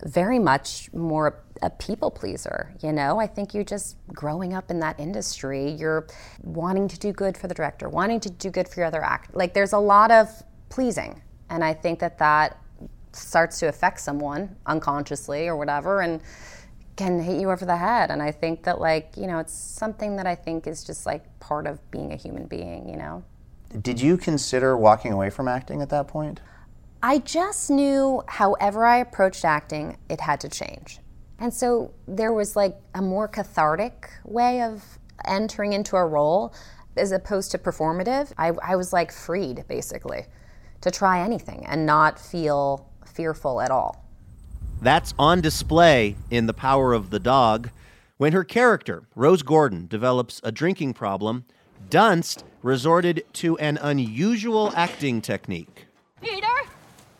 very 0.04 0.38
much 0.38 0.92
more 0.92 1.42
a 1.62 1.70
people 1.70 2.10
pleaser, 2.10 2.74
you 2.82 2.92
know? 2.92 3.18
I 3.18 3.26
think 3.26 3.54
you're 3.54 3.64
just 3.64 3.96
growing 4.08 4.54
up 4.54 4.70
in 4.70 4.80
that 4.80 4.98
industry, 4.98 5.70
you're 5.70 6.06
wanting 6.42 6.88
to 6.88 6.98
do 6.98 7.12
good 7.12 7.36
for 7.36 7.48
the 7.48 7.54
director, 7.54 7.88
wanting 7.88 8.20
to 8.20 8.30
do 8.30 8.50
good 8.50 8.68
for 8.68 8.80
your 8.80 8.86
other 8.86 9.02
act. 9.02 9.34
Like 9.34 9.54
there's 9.54 9.72
a 9.72 9.78
lot 9.78 10.10
of 10.10 10.28
pleasing. 10.68 11.20
And 11.50 11.62
I 11.62 11.74
think 11.74 11.98
that 12.00 12.18
that 12.18 12.58
starts 13.12 13.58
to 13.60 13.68
affect 13.68 14.00
someone 14.00 14.54
unconsciously 14.66 15.48
or 15.48 15.56
whatever 15.56 16.00
and 16.00 16.20
can 16.96 17.20
hit 17.20 17.40
you 17.40 17.50
over 17.50 17.64
the 17.64 17.76
head. 17.76 18.10
And 18.10 18.22
I 18.22 18.32
think 18.32 18.62
that 18.64 18.80
like, 18.80 19.12
you 19.16 19.26
know, 19.26 19.38
it's 19.38 19.54
something 19.54 20.16
that 20.16 20.26
I 20.26 20.34
think 20.34 20.66
is 20.66 20.84
just 20.84 21.06
like 21.06 21.24
part 21.40 21.66
of 21.66 21.78
being 21.90 22.12
a 22.12 22.16
human 22.16 22.46
being, 22.46 22.88
you 22.88 22.96
know? 22.96 23.22
Did 23.82 24.00
you 24.00 24.16
consider 24.16 24.76
walking 24.76 25.12
away 25.12 25.30
from 25.30 25.48
acting 25.48 25.82
at 25.82 25.90
that 25.90 26.08
point? 26.08 26.40
I 27.02 27.18
just 27.18 27.70
knew 27.70 28.22
however 28.26 28.86
I 28.86 28.98
approached 28.98 29.44
acting, 29.44 29.98
it 30.08 30.20
had 30.20 30.40
to 30.40 30.48
change. 30.48 30.98
And 31.38 31.52
so 31.52 31.92
there 32.08 32.32
was 32.32 32.56
like 32.56 32.76
a 32.94 33.02
more 33.02 33.28
cathartic 33.28 34.10
way 34.24 34.62
of 34.62 34.98
entering 35.26 35.72
into 35.72 35.96
a 35.96 36.06
role 36.06 36.54
as 36.96 37.12
opposed 37.12 37.50
to 37.50 37.58
performative. 37.58 38.32
I, 38.38 38.52
I 38.62 38.76
was 38.76 38.92
like 38.92 39.12
freed 39.12 39.64
basically 39.68 40.26
to 40.80 40.90
try 40.90 41.20
anything 41.20 41.64
and 41.66 41.84
not 41.84 42.18
feel 42.18 42.88
fearful 43.04 43.60
at 43.60 43.70
all. 43.70 44.04
That's 44.80 45.14
on 45.18 45.40
display 45.40 46.16
in 46.30 46.46
The 46.46 46.54
Power 46.54 46.92
of 46.92 47.10
the 47.10 47.18
Dog. 47.18 47.70
When 48.18 48.32
her 48.32 48.44
character, 48.44 49.04
Rose 49.14 49.42
Gordon, 49.42 49.86
develops 49.88 50.40
a 50.42 50.52
drinking 50.52 50.94
problem, 50.94 51.44
Dunst 51.90 52.42
resorted 52.62 53.24
to 53.34 53.56
an 53.58 53.78
unusual 53.80 54.72
acting 54.74 55.20
technique. 55.20 55.86
Peter? 56.22 56.46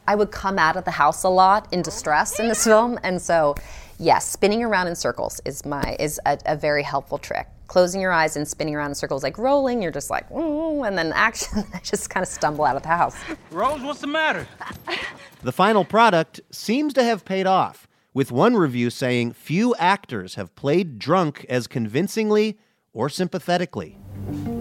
I 0.09 0.15
would 0.15 0.31
come 0.31 0.59
out 0.59 0.77
of 0.77 0.85
the 0.85 0.93
house 0.93 1.23
a 1.23 1.29
lot 1.29 1.73
in 1.73 1.83
distress 1.83 2.39
in 2.39 2.49
this 2.49 2.65
film, 2.65 2.99
and 3.03 3.21
so 3.21 3.55
yes, 3.99 4.29
spinning 4.29 4.63
around 4.63 4.89
in 4.89 4.97
circles 4.97 5.41
is 5.45 5.65
my 5.65 5.97
is 5.99 6.21
a, 6.27 6.39
a, 6.47 6.57
very 6.57 6.83
helpful 6.83 7.19
trick. 7.19 7.47
Closing 7.67 8.01
your 8.01 8.13
eyes 8.13 8.37
and 8.37 8.47
spinning 8.47 8.75
around 8.75 8.91
in 8.91 8.95
circles, 8.95 9.23
like 9.23 9.39
rolling, 9.39 9.83
you're 9.83 9.93
just 9.93 10.11
like, 10.11 10.31
ooh, 10.31 10.85
and 10.85 10.97
then 10.97 11.13
action, 11.13 11.65
I 11.75 11.81
just 11.81 12.11
kind 12.11 12.23
of 12.23 12.29
stumble 12.29 12.65
out 12.65 12.77
of 12.77 12.83
the 12.83 12.89
house. 12.89 13.17
Rose, 13.51 13.81
what's 13.83 14.01
the 14.01 14.07
matter? 14.07 14.47
The 15.43 15.53
final 15.53 15.85
product 15.85 16.41
seems 16.51 16.93
to 16.95 17.05
have 17.05 17.25
paid 17.25 17.47
off, 17.47 17.87
with 18.13 18.33
one 18.33 18.57
review 18.57 18.91
saying 18.91 19.35
few 19.35 19.77
actors 19.77 20.35
have 20.35 20.57
played 20.57 20.99
drunk 20.99 21.47
as 21.49 21.69
convincingly 21.69 22.59
or 22.93 23.09
sympathetically. 23.09 23.97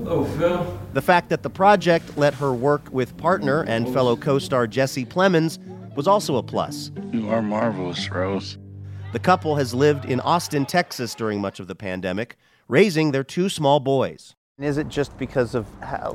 Oh, 0.05 0.25
Phil. 0.37 0.79
The 0.93 1.01
fact 1.01 1.29
that 1.29 1.41
the 1.41 1.49
project 1.49 2.17
let 2.17 2.35
her 2.35 2.53
work 2.53 2.87
with 2.91 3.17
partner 3.17 3.63
and 3.63 3.91
fellow 3.91 4.15
co 4.15 4.37
star 4.37 4.67
Jesse 4.67 5.05
Plemons 5.05 5.57
was 5.95 6.07
also 6.07 6.35
a 6.35 6.43
plus. 6.43 6.91
You 7.11 7.29
are 7.29 7.41
marvelous, 7.41 8.11
Rose. 8.11 8.59
The 9.15 9.19
couple 9.19 9.55
has 9.55 9.73
lived 9.73 10.03
in 10.03 10.19
Austin, 10.19 10.65
Texas 10.65 11.15
during 11.15 11.39
much 11.39 11.61
of 11.61 11.67
the 11.67 11.73
pandemic, 11.73 12.35
raising 12.67 13.13
their 13.13 13.23
two 13.23 13.47
small 13.47 13.79
boys. 13.79 14.35
Is 14.59 14.77
it 14.77 14.89
just 14.89 15.17
because 15.17 15.55
of 15.55 15.65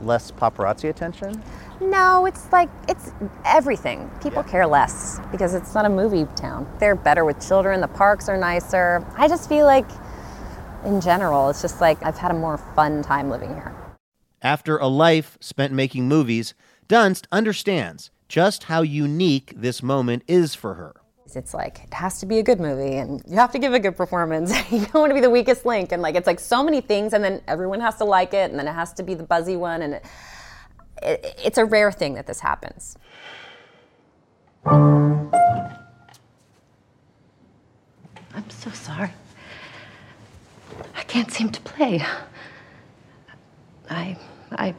less 0.04 0.30
paparazzi 0.30 0.90
attention? 0.90 1.42
No, 1.80 2.26
it's 2.26 2.52
like 2.52 2.68
it's 2.90 3.12
everything. 3.46 4.10
People 4.22 4.42
care 4.42 4.66
less 4.66 5.18
because 5.32 5.54
it's 5.54 5.74
not 5.74 5.86
a 5.86 5.88
movie 5.88 6.26
town. 6.36 6.70
They're 6.78 6.94
better 6.94 7.24
with 7.24 7.40
children, 7.40 7.80
the 7.80 7.88
parks 7.88 8.28
are 8.28 8.36
nicer. 8.36 9.02
I 9.16 9.28
just 9.28 9.48
feel 9.48 9.64
like 9.64 9.88
in 10.84 11.00
general, 11.00 11.48
it's 11.48 11.62
just 11.62 11.80
like 11.80 12.02
I've 12.02 12.18
had 12.18 12.32
a 12.32 12.38
more 12.38 12.58
fun 12.58 13.02
time 13.02 13.30
living 13.30 13.54
here. 13.54 13.74
After 14.42 14.76
a 14.76 14.88
life 14.88 15.38
spent 15.40 15.72
making 15.72 16.06
movies, 16.06 16.52
Dunst 16.86 17.24
understands 17.32 18.10
just 18.28 18.64
how 18.64 18.82
unique 18.82 19.54
this 19.56 19.82
moment 19.82 20.22
is 20.28 20.54
for 20.54 20.74
her. 20.74 20.99
It's 21.36 21.54
like 21.54 21.82
it 21.84 21.94
has 21.94 22.20
to 22.20 22.26
be 22.26 22.38
a 22.38 22.42
good 22.42 22.60
movie, 22.60 22.96
and 22.96 23.22
you 23.26 23.36
have 23.36 23.52
to 23.52 23.58
give 23.58 23.72
a 23.72 23.80
good 23.80 23.96
performance. 23.96 24.52
you 24.72 24.80
don't 24.80 24.94
want 24.94 25.10
to 25.10 25.14
be 25.14 25.20
the 25.20 25.30
weakest 25.30 25.64
link, 25.66 25.92
and 25.92 26.02
like 26.02 26.14
it's 26.14 26.26
like 26.26 26.40
so 26.40 26.62
many 26.62 26.80
things, 26.80 27.12
and 27.12 27.22
then 27.24 27.40
everyone 27.48 27.80
has 27.80 27.96
to 27.96 28.04
like 28.04 28.34
it, 28.34 28.50
and 28.50 28.58
then 28.58 28.68
it 28.68 28.72
has 28.72 28.92
to 28.94 29.02
be 29.02 29.14
the 29.14 29.22
buzzy 29.22 29.56
one, 29.56 29.82
and 29.82 29.94
it, 29.94 30.04
it, 31.02 31.40
it's 31.44 31.58
a 31.58 31.64
rare 31.64 31.92
thing 31.92 32.14
that 32.14 32.26
this 32.26 32.40
happens. 32.40 32.96
I'm 38.34 38.48
so 38.48 38.70
sorry. 38.70 39.10
I 40.94 41.02
can't 41.02 41.30
seem 41.30 41.50
to 41.50 41.60
play. 41.62 42.04
I 43.88 44.16
I 44.52 44.74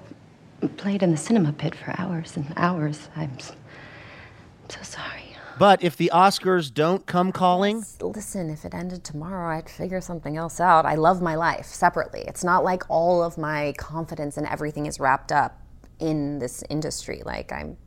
played 0.78 1.04
in 1.04 1.12
the 1.12 1.18
cinema 1.18 1.54
pit 1.54 1.76
for 1.76 1.94
hours 2.00 2.38
and 2.38 2.52
hours. 2.58 3.10
I'm, 3.16 3.32
I'm 3.32 4.70
so 4.70 4.82
sorry. 4.84 5.31
But 5.62 5.84
if 5.84 5.96
the 5.96 6.10
Oscars 6.12 6.74
don't 6.74 7.06
come 7.06 7.32
calling, 7.32 7.86
listen, 8.02 8.50
if 8.50 8.66
it 8.66 8.74
ended 8.74 9.04
tomorrow, 9.04 9.56
I'd 9.56 9.70
figure 9.70 10.02
something 10.02 10.36
else 10.36 10.60
out. 10.60 10.88
I 10.88 10.96
love 10.96 11.22
my 11.22 11.36
life 11.36 11.68
separately. 11.68 12.24
It's 12.26 12.44
not 12.44 12.64
like 12.64 12.82
all 12.90 13.22
of 13.22 13.38
my 13.38 13.76
confidence 13.78 14.38
and 14.38 14.48
everything 14.48 14.88
is 14.88 15.00
wrapped 15.00 15.32
up 15.32 15.62
in 16.00 16.40
this 16.40 16.64
industry. 16.72 17.22
Like 17.24 17.52
I'm 17.52 17.78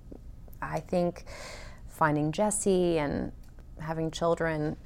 I 0.62 0.78
think 0.78 1.24
finding 1.88 2.30
Jesse 2.30 2.98
and 2.98 3.32
having 3.80 4.12
children 4.12 4.76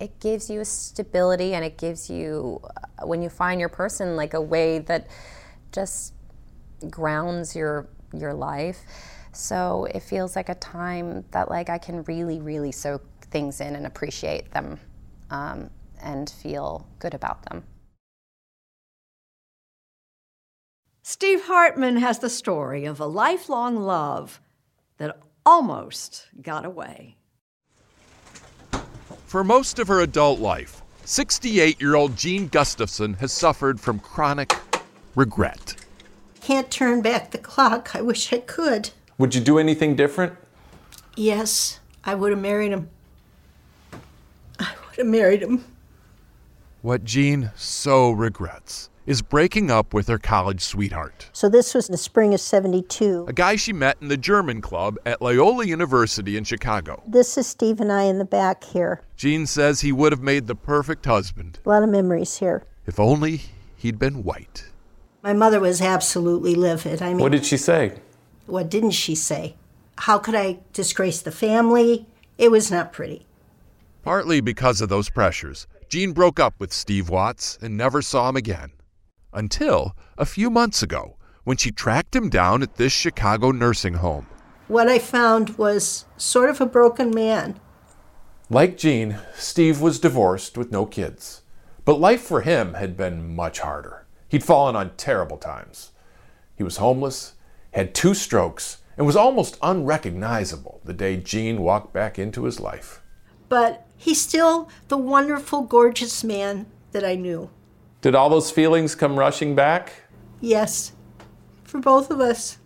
it 0.00 0.18
gives 0.18 0.48
you 0.48 0.60
a 0.60 0.64
stability 0.64 1.52
and 1.52 1.62
it 1.62 1.76
gives 1.76 2.08
you 2.08 2.58
uh, 2.64 3.06
when 3.06 3.20
you 3.20 3.28
find 3.28 3.60
your 3.60 3.68
person 3.68 4.16
like 4.16 4.32
a 4.32 4.40
way 4.40 4.78
that 4.78 5.08
just 5.72 6.14
grounds 6.88 7.54
your 7.54 7.90
your 8.14 8.32
life 8.32 8.78
so 9.32 9.86
it 9.94 10.02
feels 10.02 10.36
like 10.36 10.48
a 10.48 10.54
time 10.54 11.24
that 11.30 11.50
like 11.50 11.68
I 11.68 11.78
can 11.78 12.02
really, 12.04 12.40
really 12.40 12.72
soak 12.72 13.02
things 13.30 13.60
in 13.60 13.76
and 13.76 13.86
appreciate 13.86 14.50
them 14.52 14.78
um, 15.30 15.70
and 16.02 16.28
feel 16.28 16.86
good 16.98 17.14
about 17.14 17.44
them. 17.44 17.64
Steve 21.02 21.44
Hartman 21.44 21.96
has 21.96 22.18
the 22.18 22.30
story 22.30 22.84
of 22.84 23.00
a 23.00 23.06
lifelong 23.06 23.76
love 23.76 24.40
that 24.98 25.18
almost 25.44 26.28
got 26.40 26.64
away. 26.64 27.16
For 29.26 29.42
most 29.42 29.78
of 29.78 29.88
her 29.88 30.00
adult 30.00 30.40
life, 30.40 30.82
68 31.04 31.80
year 31.80 31.94
old 31.94 32.16
Jean 32.16 32.48
Gustafson 32.48 33.14
has 33.14 33.32
suffered 33.32 33.80
from 33.80 33.98
chronic 33.98 34.54
regret. 35.14 35.74
Can't 36.40 36.70
turn 36.70 37.02
back 37.02 37.30
the 37.30 37.38
clock. 37.38 37.94
I 37.94 38.02
wish 38.02 38.32
I 38.32 38.38
could. 38.38 38.90
Would 39.20 39.34
you 39.34 39.42
do 39.42 39.58
anything 39.58 39.96
different? 39.96 40.32
Yes, 41.14 41.80
I 42.04 42.14
would 42.14 42.30
have 42.30 42.40
married 42.40 42.72
him. 42.72 42.88
I 44.58 44.72
would 44.86 44.96
have 44.96 45.06
married 45.06 45.42
him. 45.42 45.62
What 46.80 47.04
Jean 47.04 47.50
so 47.54 48.12
regrets 48.12 48.88
is 49.04 49.20
breaking 49.20 49.70
up 49.70 49.92
with 49.92 50.08
her 50.08 50.16
college 50.16 50.62
sweetheart. 50.62 51.28
So 51.34 51.50
this 51.50 51.74
was 51.74 51.88
the 51.88 51.98
spring 51.98 52.32
of 52.32 52.40
72. 52.40 53.26
A 53.28 53.34
guy 53.34 53.56
she 53.56 53.74
met 53.74 53.98
in 54.00 54.08
the 54.08 54.16
German 54.16 54.62
club 54.62 54.96
at 55.04 55.20
Loyola 55.20 55.66
University 55.66 56.38
in 56.38 56.44
Chicago. 56.44 57.02
This 57.06 57.36
is 57.36 57.46
Steve 57.46 57.78
and 57.82 57.92
I 57.92 58.04
in 58.04 58.16
the 58.16 58.24
back 58.24 58.64
here. 58.64 59.02
Jean 59.18 59.44
says 59.44 59.82
he 59.82 59.92
would 59.92 60.12
have 60.12 60.22
made 60.22 60.46
the 60.46 60.54
perfect 60.54 61.04
husband. 61.04 61.58
A 61.66 61.68
lot 61.68 61.82
of 61.82 61.90
memories 61.90 62.38
here. 62.38 62.64
If 62.86 62.98
only 62.98 63.42
he'd 63.76 63.98
been 63.98 64.24
white. 64.24 64.70
My 65.22 65.34
mother 65.34 65.60
was 65.60 65.82
absolutely 65.82 66.54
livid. 66.54 67.02
I 67.02 67.08
mean, 67.10 67.18
what 67.18 67.32
did 67.32 67.44
she 67.44 67.58
say? 67.58 67.98
What 68.50 68.68
didn't 68.68 68.90
she 68.90 69.14
say? 69.14 69.54
How 69.96 70.18
could 70.18 70.34
I 70.34 70.58
disgrace 70.72 71.22
the 71.22 71.30
family? 71.30 72.06
It 72.36 72.50
was 72.50 72.70
not 72.70 72.92
pretty. 72.92 73.26
Partly 74.02 74.40
because 74.40 74.80
of 74.80 74.88
those 74.88 75.08
pressures, 75.08 75.68
Jean 75.88 76.12
broke 76.12 76.40
up 76.40 76.54
with 76.58 76.72
Steve 76.72 77.08
Watts 77.08 77.58
and 77.62 77.76
never 77.76 78.02
saw 78.02 78.28
him 78.28 78.36
again. 78.36 78.72
Until 79.32 79.94
a 80.18 80.26
few 80.26 80.50
months 80.50 80.82
ago, 80.82 81.16
when 81.44 81.58
she 81.58 81.70
tracked 81.70 82.16
him 82.16 82.28
down 82.28 82.62
at 82.62 82.74
this 82.74 82.92
Chicago 82.92 83.52
nursing 83.52 83.94
home. 83.94 84.26
What 84.66 84.88
I 84.88 84.98
found 84.98 85.50
was 85.56 86.06
sort 86.16 86.50
of 86.50 86.60
a 86.60 86.66
broken 86.66 87.10
man. 87.10 87.60
Like 88.48 88.76
Jean, 88.76 89.18
Steve 89.34 89.80
was 89.80 90.00
divorced 90.00 90.58
with 90.58 90.72
no 90.72 90.86
kids. 90.86 91.42
But 91.84 92.00
life 92.00 92.22
for 92.22 92.40
him 92.40 92.74
had 92.74 92.96
been 92.96 93.34
much 93.34 93.60
harder. 93.60 94.06
He'd 94.28 94.44
fallen 94.44 94.74
on 94.74 94.96
terrible 94.96 95.38
times. 95.38 95.92
He 96.56 96.64
was 96.64 96.78
homeless 96.78 97.34
had 97.72 97.94
two 97.94 98.14
strokes, 98.14 98.78
and 98.96 99.06
was 99.06 99.16
almost 99.16 99.56
unrecognizable 99.62 100.80
the 100.84 100.92
day 100.92 101.16
Jean 101.16 101.62
walked 101.62 101.92
back 101.92 102.18
into 102.18 102.44
his 102.44 102.60
life. 102.60 103.00
But 103.48 103.86
he's 103.96 104.20
still 104.20 104.68
the 104.88 104.98
wonderful, 104.98 105.62
gorgeous 105.62 106.22
man 106.22 106.66
that 106.92 107.04
I 107.04 107.14
knew. 107.14 107.50
Did 108.00 108.14
all 108.14 108.28
those 108.28 108.50
feelings 108.50 108.94
come 108.94 109.18
rushing 109.18 109.54
back? 109.54 109.92
Yes, 110.40 110.92
for 111.64 111.78
both 111.78 112.10
of 112.10 112.20
us. 112.20 112.58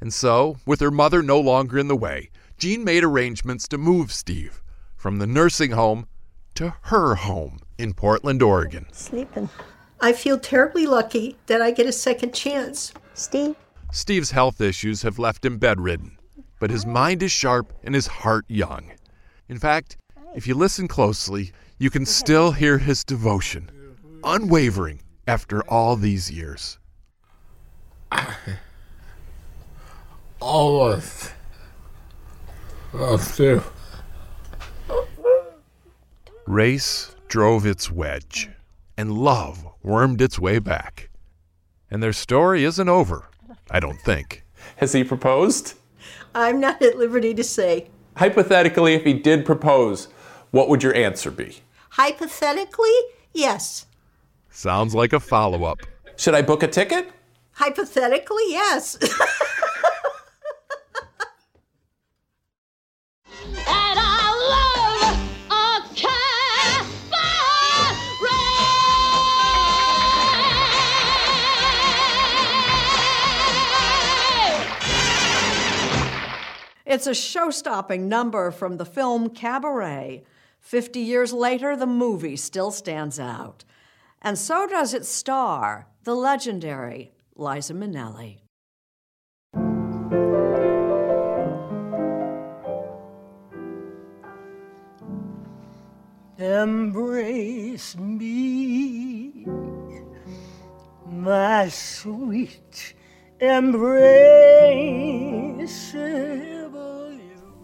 And 0.00 0.12
so, 0.12 0.56
with 0.66 0.80
her 0.80 0.90
mother 0.90 1.22
no 1.22 1.38
longer 1.38 1.78
in 1.78 1.88
the 1.88 1.96
way, 1.96 2.30
Jean 2.58 2.84
made 2.84 3.04
arrangements 3.04 3.68
to 3.68 3.78
move 3.78 4.12
Steve 4.12 4.62
from 4.96 5.18
the 5.18 5.26
nursing 5.26 5.72
home 5.72 6.06
to 6.54 6.74
her 6.82 7.14
home 7.14 7.58
in 7.78 7.94
Portland, 7.94 8.42
Oregon. 8.42 8.86
Sleeping. 8.92 9.48
I 10.00 10.12
feel 10.12 10.38
terribly 10.38 10.86
lucky 10.86 11.36
that 11.46 11.62
I 11.62 11.70
get 11.70 11.86
a 11.86 11.92
second 11.92 12.34
chance. 12.34 12.92
Steve? 13.14 13.56
Steve's 13.92 14.30
health 14.30 14.60
issues 14.60 15.02
have 15.02 15.18
left 15.18 15.44
him 15.44 15.58
bedridden, 15.58 16.16
but 16.60 16.70
his 16.70 16.86
mind 16.86 17.22
is 17.22 17.32
sharp 17.32 17.72
and 17.82 17.94
his 17.94 18.06
heart 18.06 18.44
young. 18.48 18.92
In 19.48 19.58
fact, 19.58 19.96
if 20.34 20.46
you 20.46 20.54
listen 20.54 20.86
closely, 20.86 21.52
you 21.78 21.90
can 21.90 22.06
still 22.06 22.52
hear 22.52 22.78
his 22.78 23.02
devotion, 23.02 23.70
unwavering 24.22 25.00
after 25.26 25.62
all 25.62 25.96
these 25.96 26.30
years. 26.30 26.78
Always 30.40 31.30
love. 32.92 33.72
Race 36.46 37.14
drove 37.28 37.66
its 37.66 37.90
wedge, 37.90 38.50
and 38.96 39.12
love 39.12 39.66
wormed 39.82 40.20
its 40.20 40.38
way 40.38 40.58
back. 40.58 41.10
And 41.90 42.02
their 42.02 42.12
story 42.12 42.64
isn't 42.64 42.88
over, 42.88 43.29
I 43.70 43.80
don't 43.80 44.00
think. 44.00 44.44
Has 44.76 44.92
he 44.92 45.04
proposed? 45.04 45.74
I'm 46.34 46.60
not 46.60 46.82
at 46.82 46.98
liberty 46.98 47.34
to 47.34 47.44
say. 47.44 47.88
Hypothetically, 48.16 48.94
if 48.94 49.04
he 49.04 49.14
did 49.14 49.46
propose, 49.46 50.08
what 50.50 50.68
would 50.68 50.82
your 50.82 50.94
answer 50.94 51.30
be? 51.30 51.58
Hypothetically, 51.90 52.94
yes. 53.32 53.86
Sounds 54.50 54.94
like 54.94 55.12
a 55.12 55.20
follow 55.20 55.64
up. 55.64 55.78
Should 56.16 56.34
I 56.34 56.42
book 56.42 56.62
a 56.62 56.68
ticket? 56.68 57.10
Hypothetically, 57.52 58.44
yes. 58.48 58.98
It's 76.90 77.06
a 77.06 77.14
show 77.14 77.50
stopping 77.50 78.08
number 78.08 78.50
from 78.50 78.76
the 78.76 78.84
film 78.84 79.30
Cabaret. 79.30 80.24
Fifty 80.58 80.98
years 80.98 81.32
later, 81.32 81.76
the 81.76 81.86
movie 81.86 82.34
still 82.34 82.72
stands 82.72 83.20
out. 83.20 83.64
And 84.20 84.36
so 84.36 84.66
does 84.66 84.92
its 84.92 85.08
star, 85.08 85.86
the 86.02 86.16
legendary 86.16 87.12
Liza 87.36 87.74
Minnelli. 87.74 88.38
Embrace 96.38 97.96
me, 97.96 99.46
my 101.06 101.68
sweet 101.68 102.94
embrace. 103.38 103.80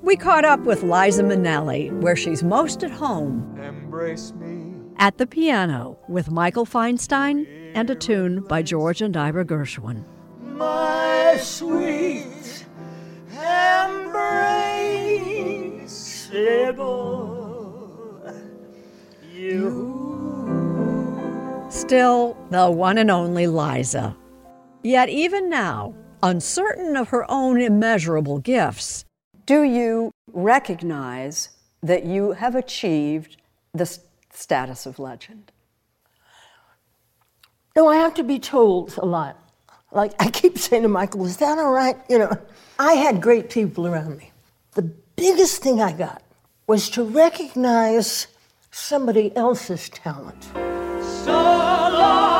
We 0.06 0.14
caught 0.14 0.44
up 0.44 0.60
with 0.60 0.84
Liza 0.84 1.24
Minnelli, 1.24 1.90
where 2.00 2.14
she's 2.14 2.44
most 2.44 2.84
at 2.84 2.92
home. 2.92 3.58
Embrace 3.60 4.32
me. 4.34 4.72
At 4.98 5.18
the 5.18 5.26
piano 5.26 5.98
with 6.08 6.30
Michael 6.30 6.64
Feinstein 6.64 7.44
and 7.74 7.90
a 7.90 7.96
tune 7.96 8.42
by 8.42 8.62
George 8.62 9.02
and 9.02 9.16
Ira 9.16 9.44
Gershwin. 9.44 10.04
My 10.40 11.36
sweet 11.42 12.64
embrace. 13.32 14.06
You. 19.34 20.06
Still, 21.68 22.36
the 22.50 22.70
one 22.70 22.98
and 22.98 23.10
only 23.10 23.48
Liza. 23.48 24.16
Yet, 24.84 25.08
even 25.08 25.50
now, 25.50 25.96
uncertain 26.22 26.96
of 26.96 27.08
her 27.08 27.28
own 27.28 27.60
immeasurable 27.60 28.38
gifts, 28.38 29.04
do 29.46 29.62
you 29.62 30.12
recognize 30.32 31.50
that 31.82 32.04
you 32.04 32.32
have 32.32 32.54
achieved 32.54 33.36
the 33.72 33.86
status 34.32 34.86
of 34.86 34.98
legend? 34.98 35.52
No, 37.76 37.88
I 37.88 37.96
have 37.96 38.14
to 38.14 38.24
be 38.24 38.38
told 38.38 38.96
a 38.98 39.06
lot. 39.06 39.38
Like 39.92 40.12
I 40.18 40.30
keep 40.30 40.58
saying 40.58 40.82
to 40.82 40.88
Michael, 40.88 41.24
is 41.26 41.36
that 41.38 41.58
all 41.58 41.72
right? 41.72 41.96
You 42.08 42.18
know, 42.18 42.32
I 42.78 42.94
had 42.94 43.22
great 43.22 43.48
people 43.48 43.86
around 43.86 44.18
me. 44.18 44.32
The 44.72 44.82
biggest 44.82 45.62
thing 45.62 45.80
I 45.80 45.92
got 45.92 46.22
was 46.66 46.90
to 46.90 47.04
recognize 47.04 48.26
somebody 48.72 49.34
else's 49.36 49.88
talent. 49.88 50.42
So 51.24 52.35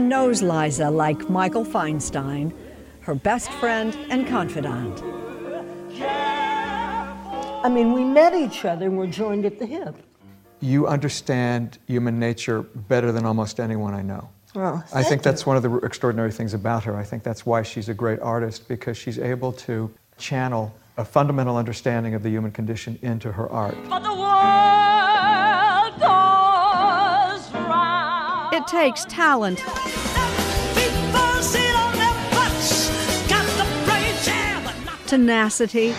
one 0.00 0.08
knows 0.08 0.40
Liza 0.40 0.90
like 0.90 1.28
Michael 1.28 1.62
Feinstein, 1.62 2.54
her 3.00 3.14
best 3.14 3.50
friend 3.52 3.94
and 4.08 4.26
confidant. 4.26 5.02
I 7.62 7.68
mean, 7.70 7.92
we 7.92 8.02
met 8.04 8.32
each 8.34 8.64
other 8.64 8.86
and 8.86 8.96
were 8.96 9.06
joined 9.06 9.44
at 9.44 9.58
the 9.58 9.66
hip. 9.66 9.94
You 10.60 10.86
understand 10.86 11.76
human 11.86 12.18
nature 12.18 12.62
better 12.62 13.12
than 13.12 13.26
almost 13.26 13.60
anyone 13.60 13.92
I 13.92 14.00
know. 14.00 14.30
Well, 14.54 14.82
I 14.86 15.02
think 15.02 15.08
thank 15.08 15.22
that's 15.22 15.44
one 15.44 15.58
of 15.58 15.62
the 15.62 15.76
extraordinary 15.80 16.32
things 16.32 16.54
about 16.54 16.82
her. 16.84 16.96
I 16.96 17.04
think 17.04 17.22
that's 17.22 17.44
why 17.44 17.62
she's 17.62 17.90
a 17.90 17.94
great 17.94 18.20
artist 18.20 18.68
because 18.68 18.96
she's 18.96 19.18
able 19.18 19.52
to 19.68 19.92
channel 20.16 20.74
a 20.96 21.04
fundamental 21.04 21.58
understanding 21.58 22.14
of 22.14 22.22
the 22.22 22.30
human 22.30 22.52
condition 22.52 22.98
into 23.02 23.32
her 23.32 23.50
art. 23.50 23.76
It 28.60 28.66
takes 28.66 29.06
talent 29.06 29.58
tenacity, 35.06 35.94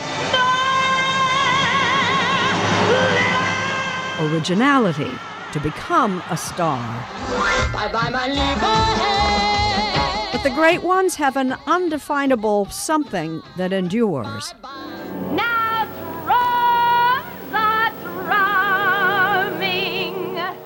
originality 4.20 5.12
to 5.54 5.60
become 5.60 6.22
a 6.30 6.38
star. 6.38 7.04
But 10.32 10.44
the 10.44 10.52
great 10.54 10.84
ones 10.84 11.16
have 11.16 11.38
an 11.38 11.56
undefinable 11.66 12.66
something 12.66 13.42
that 13.58 13.74
endures. 13.74 14.54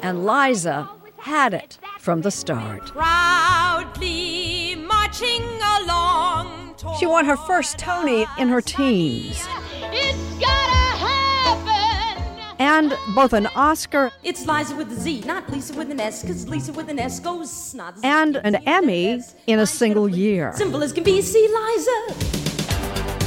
And 0.01 0.25
Liza 0.25 0.89
had 1.25 1.55
it 1.55 1.79
from 1.99 2.21
the 2.21 2.29
start. 2.29 2.85
Proudly 2.91 4.75
marching 4.75 5.41
along. 5.81 6.75
She 6.99 7.07
won 7.07 7.25
her 7.25 7.35
first 7.35 7.79
Tony 7.79 8.27
in 8.37 8.47
her 8.49 8.61
teens 8.61 9.43
It's 9.81 10.39
gotta 10.39 11.07
happen. 11.07 12.23
and 12.59 12.93
both 13.15 13.33
an 13.33 13.47
Oscar 13.55 14.11
It's 14.23 14.45
Liza 14.45 14.75
with 14.75 14.91
a 14.91 14.95
Z, 14.95 15.23
not 15.25 15.49
Lisa 15.51 15.73
with 15.73 15.89
an 15.89 15.99
S, 15.99 16.21
because 16.21 16.47
Lisa 16.47 16.71
with 16.73 16.89
an 16.89 16.99
S 16.99 17.19
goes 17.19 17.73
not 17.73 17.95
and 18.03 18.35
an 18.37 18.55
Emmy 18.67 19.19
in 19.47 19.57
a 19.59 19.65
single 19.65 20.07
year. 20.07 20.53
simple 20.55 20.83
as 20.83 20.93
can 20.93 21.03
be. 21.03 21.23
See, 21.23 21.47
Liza. 21.47 22.19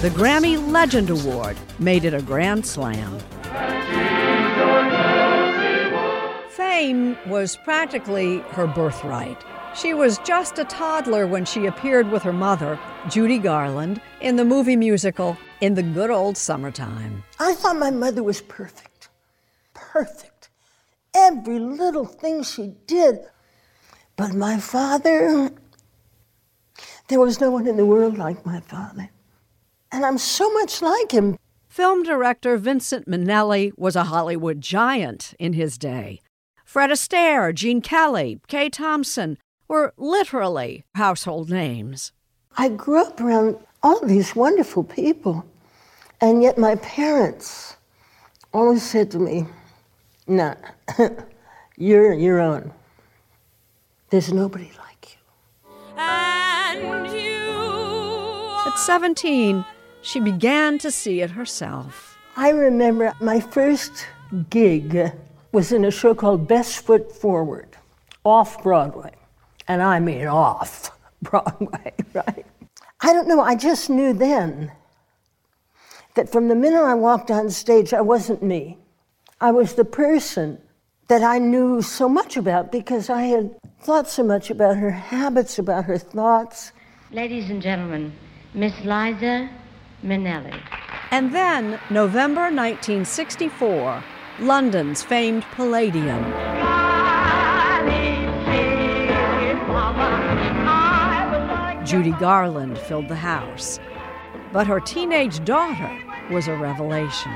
The 0.03 0.11
Grammy 0.11 0.55
Legend 0.71 1.11
Award 1.11 1.57
made 1.81 2.05
it 2.05 2.15
a 2.15 2.23
grand 2.23 2.65
slam. 2.65 3.19
Fame 6.79 7.19
was 7.27 7.57
practically 7.57 8.39
her 8.53 8.69
birthright. 8.69 9.45
She 9.75 9.95
was 9.95 10.19
just 10.19 10.61
a 10.61 10.65
toddler 10.65 11.27
when 11.27 11.45
she 11.45 11.67
appeared 11.67 12.09
with 12.09 12.23
her 12.23 12.33
mother, 12.33 12.79
Judy 13.09 13.39
Garland, 13.39 14.01
in 14.21 14.37
the 14.37 14.45
movie 14.45 14.77
musical 14.77 15.37
In 15.61 15.75
the 15.75 15.83
Good 15.83 16.13
Old 16.13 16.37
Summertime. 16.37 17.25
I 17.41 17.55
thought 17.55 17.79
my 17.79 17.91
mother 17.91 18.23
was 18.23 18.43
perfect. 18.43 19.09
Perfect. 19.75 20.51
Every 21.13 21.59
little 21.59 22.05
thing 22.05 22.45
she 22.45 22.75
did. 22.87 23.27
But 24.15 24.35
my 24.35 24.61
father, 24.61 25.51
there 27.09 27.19
was 27.19 27.41
no 27.41 27.51
one 27.51 27.67
in 27.67 27.77
the 27.77 27.87
world 27.87 28.17
like 28.17 28.47
my 28.47 28.61
father. 28.61 29.11
And 29.91 30.07
I'm 30.07 30.19
so 30.19 30.49
much 30.53 30.81
like 30.81 31.11
him. 31.11 31.39
Film 31.67 32.05
director 32.05 32.57
Vincente 32.57 33.11
Minnelli 33.11 33.73
was 33.77 33.97
a 33.97 34.05
Hollywood 34.05 34.61
giant 34.61 35.35
in 35.41 35.55
his 35.55 35.77
day. 35.77 36.21
Fred 36.69 36.91
Astaire, 36.91 37.55
Gene 37.55 37.81
Kelly, 37.81 38.43
Kay 38.47 38.69
Thompson, 38.69 39.39
were 39.69 39.95
literally 39.97 40.85
household 40.97 41.49
names. 41.49 42.13
I 42.59 42.69
grew 42.69 43.01
up 43.01 43.19
around 43.23 43.57
all 43.83 44.05
these 44.05 44.37
wonderful 44.37 44.85
people, 44.85 45.47
and 46.21 46.43
yet 46.43 46.59
my 46.59 46.75
parents 46.75 47.79
always 48.53 48.83
said 48.83 49.11
to 49.13 49.19
me, 49.19 49.47
"No, 50.27 50.55
you're 51.79 52.13
your 52.13 52.39
own. 52.39 52.71
There's 54.11 54.31
nobody 54.31 54.71
like 54.77 55.17
you." 55.17 55.21
At 58.67 58.77
17, 58.77 59.65
she 60.03 60.21
began 60.21 60.77
to 60.81 60.91
see 60.91 61.23
it 61.23 61.31
herself. 61.31 62.19
I 62.37 62.51
remember 62.51 63.15
my 63.21 63.41
first 63.41 64.07
gig 64.51 65.15
was 65.53 65.73
in 65.73 65.85
a 65.85 65.91
show 65.91 66.15
called 66.15 66.47
Best 66.47 66.85
Foot 66.85 67.13
Forward, 67.13 67.77
off 68.25 68.63
Broadway. 68.63 69.15
And 69.67 69.83
I 69.83 70.01
mean 70.01 70.27
off 70.27 70.91
Broadway, 71.23 71.93
right? 72.15 72.47
I 73.01 73.13
don't 73.13 73.29
know, 73.29 73.41
I 73.41 73.55
just 73.55 73.91
knew 73.91 74.13
then 74.13 74.73
that 76.15 76.31
from 76.31 76.49
the 76.49 76.55
minute 76.55 76.83
I 76.83 76.95
walked 76.95 77.31
on 77.31 77.51
stage, 77.51 77.93
I 77.93 78.01
wasn't 78.01 78.43
me. 78.43 78.79
I 79.41 79.53
was 79.53 79.75
the 79.75 79.85
person 79.85 80.61
that 81.07 81.23
I 81.23 81.39
knew 81.39 81.81
so 81.81 82.09
much 82.09 82.37
about 82.37 82.73
because 82.73 83.09
I 83.09 83.23
had 83.23 83.55
thought 83.81 84.09
so 84.09 84.23
much 84.23 84.51
about 84.51 84.77
her 84.77 84.91
habits, 84.91 85.59
about 85.59 85.85
her 85.85 85.97
thoughts. 85.97 86.73
Ladies 87.13 87.49
and 87.51 87.63
gentlemen, 87.63 88.13
Miss 88.53 88.75
Liza 88.81 89.49
Minnelli. 90.03 90.61
And 91.11 91.35
then, 91.35 91.81
November 91.89 92.43
1964, 92.51 94.05
London's 94.41 95.03
famed 95.03 95.43
Palladium. 95.53 96.25
Judy 101.85 102.13
Garland 102.13 102.79
filled 102.79 103.09
the 103.09 103.17
house. 103.17 103.81
But 104.53 104.67
her 104.67 104.79
teenage 104.79 105.45
daughter 105.45 105.91
was 106.31 106.47
a 106.47 106.57
revelation. 106.57 107.33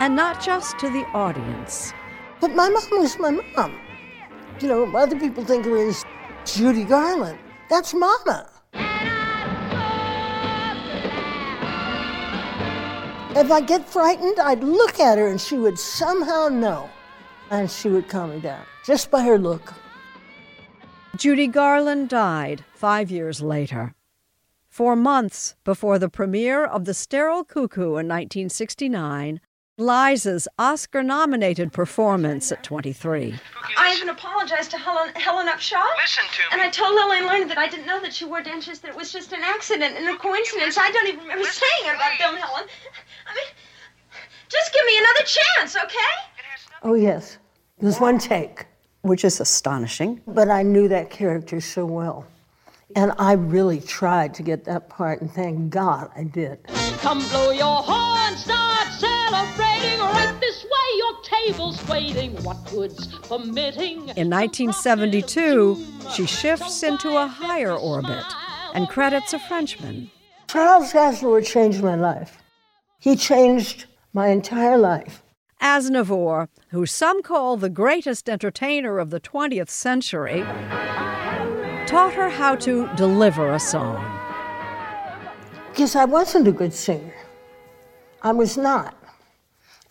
And 0.00 0.16
not 0.16 0.40
just 0.40 0.78
to 0.78 0.88
the 0.88 1.04
audience. 1.12 1.92
But 2.40 2.54
my 2.54 2.68
mom 2.68 3.00
was 3.00 3.18
my 3.18 3.30
mom. 3.54 3.78
You 4.60 4.68
know, 4.68 4.96
other 4.96 5.18
people 5.18 5.44
think 5.44 5.64
her 5.66 5.88
as 5.88 6.04
Judy 6.44 6.84
Garland. 6.84 7.38
That's 7.68 7.92
Mama. 7.92 8.51
If 13.34 13.50
I 13.50 13.62
get 13.62 13.88
frightened, 13.88 14.38
I'd 14.38 14.62
look 14.62 15.00
at 15.00 15.16
her 15.16 15.28
and 15.28 15.40
she 15.40 15.56
would 15.56 15.78
somehow 15.78 16.48
know. 16.48 16.90
And 17.50 17.70
she 17.70 17.88
would 17.88 18.06
calm 18.06 18.30
me 18.30 18.40
down 18.40 18.64
just 18.84 19.10
by 19.10 19.22
her 19.22 19.38
look. 19.38 19.72
Judy 21.16 21.46
Garland 21.46 22.10
died 22.10 22.64
five 22.74 23.10
years 23.10 23.40
later. 23.40 23.94
Four 24.68 24.96
months 24.96 25.56
before 25.64 25.98
the 25.98 26.10
premiere 26.10 26.64
of 26.64 26.84
The 26.84 26.92
Sterile 26.92 27.42
Cuckoo 27.42 27.96
in 27.96 28.06
1969, 28.06 29.40
Liza's 29.78 30.46
Oscar 30.58 31.02
nominated 31.02 31.72
performance 31.72 32.52
at 32.52 32.62
23. 32.62 33.34
I 33.78 33.94
even 33.94 34.10
apologized 34.10 34.70
to 34.72 34.78
Helen, 34.78 35.14
Helen 35.14 35.48
Upshaw. 35.48 35.82
Listen 36.00 36.24
to 36.30 36.40
me. 36.40 36.46
And 36.52 36.60
I 36.60 36.68
told 36.68 36.94
Lillian 36.94 37.24
Lerner 37.24 37.48
that 37.48 37.56
I 37.56 37.68
didn't 37.68 37.86
know 37.86 38.00
that 38.02 38.12
she 38.12 38.26
wore 38.26 38.42
dentures, 38.42 38.82
that 38.82 38.90
it 38.90 38.96
was 38.96 39.10
just 39.10 39.32
an 39.32 39.40
accident 39.42 39.96
and 39.96 40.14
a 40.14 40.18
coincidence. 40.18 40.76
I 40.76 40.90
don't 40.90 41.08
even 41.08 41.20
remember 41.20 41.44
Listen 41.44 41.62
saying 41.66 41.90
to 41.90 41.96
about 41.96 42.12
me. 42.12 42.18
Bill 42.18 42.36
Helen. 42.36 42.68
I 43.26 43.34
mean, 43.34 43.46
just 44.50 44.74
give 44.74 44.84
me 44.84 44.98
another 44.98 45.24
chance, 45.24 45.76
okay? 45.76 46.12
Oh, 46.82 46.94
yes. 46.94 47.38
It 47.78 47.84
was 47.84 47.98
one 47.98 48.18
take. 48.18 48.66
Which 49.00 49.24
is 49.24 49.40
astonishing. 49.40 50.20
But 50.26 50.48
I 50.48 50.62
knew 50.62 50.86
that 50.88 51.10
character 51.10 51.60
so 51.60 51.86
well. 51.86 52.26
And 52.94 53.12
I 53.18 53.32
really 53.32 53.80
tried 53.80 54.34
to 54.34 54.42
get 54.42 54.64
that 54.66 54.90
part, 54.90 55.22
and 55.22 55.32
thank 55.32 55.70
God 55.70 56.10
I 56.14 56.24
did. 56.24 56.62
Come 56.98 57.26
blow 57.30 57.50
your 57.50 57.82
horn, 57.82 58.36
start 58.36 58.81
celebrating. 59.32 59.98
Right 59.98 60.36
this 60.40 60.64
way, 60.64 60.88
your 60.98 61.14
table's 61.22 61.88
waiting. 61.88 62.32
What 62.42 62.64
good's 62.70 63.06
permitting? 63.06 63.96
In 64.16 64.28
1972, 64.28 65.84
she 66.12 66.26
shifts 66.26 66.82
into 66.82 67.16
a 67.16 67.26
higher 67.26 67.74
orbit 67.74 68.24
and 68.74 68.88
credits 68.88 69.32
a 69.32 69.38
Frenchman. 69.38 70.10
Charles 70.48 70.92
Aznavour 70.92 71.44
changed 71.44 71.82
my 71.82 71.94
life. 71.94 72.42
He 72.98 73.16
changed 73.16 73.86
my 74.12 74.28
entire 74.28 74.76
life. 74.76 75.22
Aznavour, 75.62 76.48
who 76.70 76.84
some 76.84 77.22
call 77.22 77.56
the 77.56 77.70
greatest 77.70 78.28
entertainer 78.28 78.98
of 78.98 79.10
the 79.10 79.20
20th 79.20 79.70
century, 79.70 80.42
taught 81.86 82.12
her 82.14 82.28
how 82.28 82.54
to 82.56 82.88
deliver 82.96 83.50
a 83.50 83.60
song. 83.60 84.04
Because 85.70 85.96
I 85.96 86.04
wasn't 86.04 86.48
a 86.48 86.52
good 86.52 86.74
singer. 86.74 87.14
I 88.20 88.32
was 88.32 88.56
not. 88.56 89.01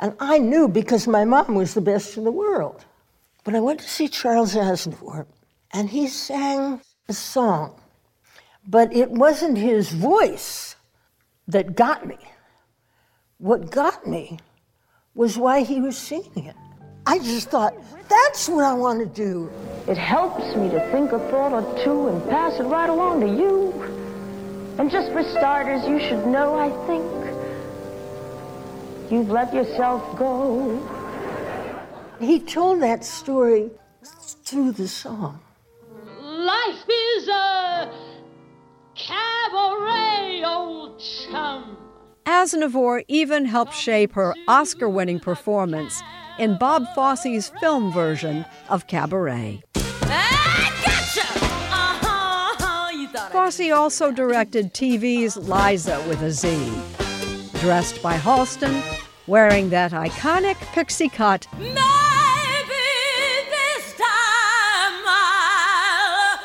And 0.02 0.16
I 0.20 0.40
knew 0.40 0.68
because 0.68 1.08
my 1.08 1.24
mom 1.26 1.54
was 1.54 1.76
the 1.76 1.82
best 1.82 2.18
in 2.18 2.24
the 2.24 2.32
world. 2.32 2.84
But 3.44 3.56
I 3.56 3.60
went 3.60 3.80
to 3.80 3.88
see 3.88 4.08
Charles 4.08 4.56
Aznavour, 4.56 5.28
and 5.72 5.90
he 5.90 6.08
sang 6.08 6.82
a 7.08 7.14
song. 7.14 7.80
But 8.68 8.94
it 8.94 9.12
wasn't 9.12 9.58
his 9.58 9.92
voice 9.92 10.76
that 11.48 11.76
got 11.76 12.06
me. 12.06 12.18
What 13.38 13.72
got 13.72 14.08
me 14.08 14.40
was 15.14 15.38
why 15.38 15.62
he 15.62 15.80
was 15.82 15.98
singing 15.98 16.46
it. 16.46 16.56
I 17.06 17.18
just 17.20 17.50
thought, 17.50 17.74
that's 18.08 18.48
what 18.48 18.64
I 18.64 18.74
want 18.74 19.00
to 19.00 19.06
do. 19.08 19.52
It 19.88 19.98
helps 19.98 20.56
me 20.56 20.70
to 20.70 20.80
think 20.92 21.12
a 21.12 21.20
thought 21.32 21.52
or 21.52 21.84
two 21.84 22.08
and 22.08 22.30
pass 22.30 22.60
it 22.60 22.64
right 22.64 22.90
along 22.90 23.22
to 23.22 23.28
you. 23.28 23.72
And 24.78 24.90
just 24.92 25.12
for 25.12 25.24
starters, 25.24 25.88
you 25.88 26.00
should 26.00 26.26
know, 26.28 26.56
I 26.56 26.70
think, 26.86 27.21
you've 29.12 29.30
let 29.30 29.54
yourself 29.54 30.18
go. 30.18 30.80
He 32.20 32.40
told 32.40 32.82
that 32.82 33.04
story 33.04 33.70
through 34.46 34.72
the 34.72 34.88
song. 34.88 35.40
Life 36.22 36.90
is 36.90 37.28
a 37.28 37.92
cabaret, 38.96 40.44
old 40.46 41.00
chum. 41.00 41.78
Aznavour 42.26 43.04
even 43.08 43.46
helped 43.46 43.74
shape 43.74 44.14
her 44.14 44.34
Oscar 44.48 44.88
winning 44.88 45.20
performance 45.20 46.02
in 46.40 46.58
Bob 46.58 46.86
Fosse's 46.96 47.52
film 47.60 47.92
version 47.92 48.46
of 48.70 48.88
Cabaret. 48.88 49.62
Ah, 49.76 50.68
uh-huh, 51.72 52.56
uh-huh, 52.64 53.30
Fosse 53.30 53.72
also 53.72 54.12
directed 54.12 54.74
TV's 54.74 55.38
Liza 55.38 56.04
with 56.08 56.22
a 56.22 56.32
Z. 56.32 56.72
Dressed 57.60 58.02
by 58.02 58.16
Halston, 58.18 58.82
wearing 59.32 59.70
that 59.70 59.94
iconic 59.94 60.58
pixie 60.74 61.08
cut, 61.08 61.48
Maybe 61.58 61.72
this 63.56 63.94
time 63.96 65.04
I'll 65.08 66.40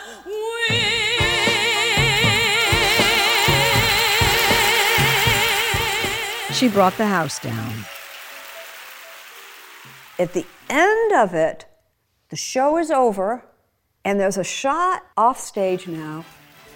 she 6.52 6.68
brought 6.68 6.96
the 6.96 7.06
house 7.06 7.40
down. 7.40 7.72
At 10.20 10.32
the 10.32 10.46
end 10.70 11.12
of 11.12 11.34
it, 11.34 11.66
the 12.28 12.36
show 12.36 12.78
is 12.78 12.92
over, 12.92 13.44
and 14.04 14.20
there's 14.20 14.38
a 14.38 14.44
shot 14.44 15.02
off 15.16 15.40
stage 15.40 15.88
now, 15.88 16.24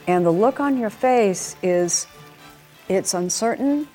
and 0.08 0.26
the 0.26 0.32
look 0.32 0.58
on 0.58 0.76
your 0.76 0.90
face 0.90 1.54
is 1.62 2.08
it's 2.88 3.14
uncertain, 3.14 3.86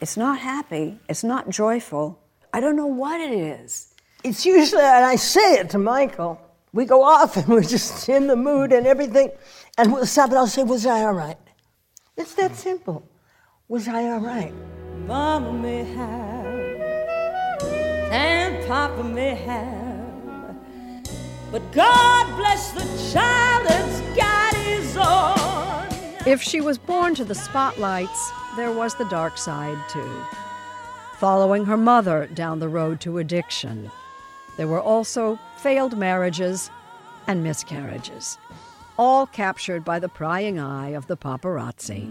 it's 0.00 0.16
not 0.16 0.38
happy, 0.38 0.98
it's 1.08 1.24
not 1.24 1.48
joyful. 1.48 2.18
I 2.52 2.60
don't 2.60 2.76
know 2.76 2.86
what 2.86 3.20
it 3.20 3.32
is. 3.32 3.94
It's 4.24 4.44
usually, 4.44 4.82
and 4.82 5.04
I 5.04 5.16
say 5.16 5.54
it 5.54 5.70
to 5.70 5.78
Michael, 5.78 6.40
we 6.72 6.84
go 6.84 7.02
off 7.02 7.36
and 7.36 7.48
we're 7.54 7.62
just 7.62 8.08
in 8.08 8.26
the 8.26 8.36
mood 8.36 8.72
and 8.72 8.86
everything, 8.86 9.30
and 9.78 9.92
we'll 9.92 10.06
stop 10.06 10.30
and 10.30 10.38
I'll 10.38 10.46
say, 10.46 10.62
Was 10.64 10.86
I 10.86 11.02
all 11.04 11.12
right? 11.12 11.38
It's 12.16 12.34
that 12.34 12.54
simple. 12.56 13.08
Was 13.68 13.88
I 13.88 14.04
all 14.10 14.20
right? 14.20 14.52
Mama 15.06 15.52
may 15.52 15.84
have, 15.84 16.46
and 18.12 18.66
Papa 18.66 19.02
may 19.04 19.34
have, 19.34 20.56
but 21.50 21.72
God 21.72 22.36
bless 22.36 22.72
the 22.72 23.12
child 23.12 23.66
that's 23.66 24.00
got 24.16 24.54
his 24.56 24.96
own. 24.96 26.26
If 26.26 26.42
she 26.42 26.60
was 26.60 26.76
born 26.76 27.14
to 27.14 27.24
the 27.24 27.34
spotlights, 27.34 28.32
there 28.56 28.72
was 28.72 28.94
the 28.94 29.04
dark 29.04 29.36
side 29.38 29.78
too. 29.88 30.24
Following 31.18 31.64
her 31.66 31.76
mother 31.76 32.26
down 32.34 32.58
the 32.58 32.68
road 32.68 33.00
to 33.00 33.18
addiction, 33.18 33.90
there 34.56 34.66
were 34.66 34.80
also 34.80 35.38
failed 35.58 35.96
marriages 35.96 36.70
and 37.26 37.42
miscarriages, 37.42 38.38
all 38.98 39.26
captured 39.26 39.84
by 39.84 39.98
the 39.98 40.08
prying 40.08 40.58
eye 40.58 40.90
of 40.90 41.06
the 41.06 41.16
paparazzi. 41.16 42.06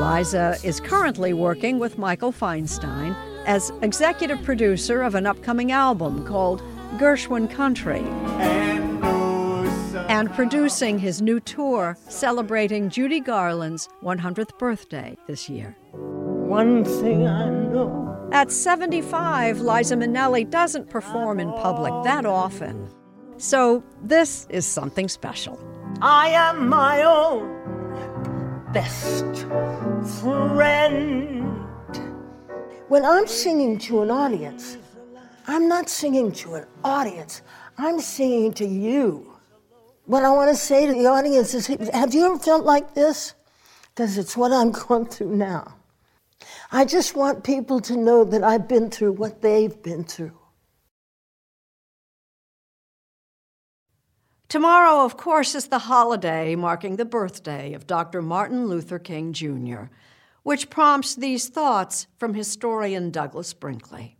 Liza 0.00 0.56
is 0.64 0.80
currently 0.80 1.32
working 1.32 1.78
with 1.78 1.98
Michael 1.98 2.32
Feinstein 2.32 3.14
as 3.46 3.72
executive 3.82 4.42
producer 4.44 5.02
of 5.02 5.14
an 5.14 5.26
upcoming 5.26 5.72
album 5.72 6.24
called 6.26 6.62
Gershwin 6.98 7.50
Country. 7.50 8.04
And 8.38 8.87
producing 10.32 10.98
his 10.98 11.20
new 11.20 11.38
tour 11.38 11.96
celebrating 12.08 12.88
Judy 12.88 13.20
Garland's 13.20 13.90
100th 14.02 14.58
birthday 14.58 15.14
this 15.26 15.50
year. 15.50 15.76
One 15.92 16.82
thing 16.82 17.26
I 17.26 17.50
know. 17.50 18.28
At 18.32 18.50
75, 18.50 19.60
Liza 19.60 19.96
Minnelli 19.96 20.48
doesn't 20.48 20.88
perform 20.88 21.40
in 21.40 21.52
public 21.52 21.92
that 22.04 22.24
often. 22.24 22.88
So 23.36 23.84
this 24.02 24.46
is 24.48 24.66
something 24.66 25.08
special. 25.08 25.60
I 26.00 26.28
am 26.28 26.68
my 26.68 27.02
own 27.02 28.68
best 28.72 29.26
friend. 30.20 31.66
When 32.88 33.04
I'm 33.04 33.26
singing 33.26 33.78
to 33.80 34.00
an 34.00 34.10
audience, 34.10 34.78
I'm 35.46 35.68
not 35.68 35.90
singing 35.90 36.32
to 36.32 36.54
an 36.54 36.66
audience, 36.82 37.42
I'm 37.76 38.00
singing 38.00 38.54
to 38.54 38.66
you. 38.66 39.37
What 40.08 40.24
I 40.24 40.30
want 40.30 40.48
to 40.48 40.56
say 40.56 40.86
to 40.86 40.92
the 40.94 41.04
audience 41.04 41.52
is 41.52 41.66
Have 41.66 42.14
you 42.14 42.24
ever 42.24 42.38
felt 42.38 42.64
like 42.64 42.94
this? 42.94 43.34
Because 43.94 44.16
it's 44.16 44.38
what 44.38 44.52
I'm 44.52 44.70
going 44.88 45.04
through 45.04 45.36
now. 45.36 45.74
I 46.72 46.86
just 46.86 47.14
want 47.14 47.44
people 47.44 47.78
to 47.80 47.94
know 47.94 48.24
that 48.24 48.42
I've 48.42 48.66
been 48.66 48.88
through 48.88 49.12
what 49.12 49.42
they've 49.42 49.82
been 49.82 50.04
through. 50.04 50.38
Tomorrow, 54.48 55.04
of 55.04 55.18
course, 55.18 55.54
is 55.54 55.66
the 55.66 55.80
holiday 55.80 56.56
marking 56.56 56.96
the 56.96 57.04
birthday 57.04 57.74
of 57.74 57.86
Dr. 57.86 58.22
Martin 58.22 58.66
Luther 58.66 58.98
King 58.98 59.34
Jr., 59.34 59.90
which 60.42 60.70
prompts 60.70 61.16
these 61.16 61.50
thoughts 61.50 62.06
from 62.16 62.32
historian 62.32 63.10
Douglas 63.10 63.52
Brinkley. 63.52 64.16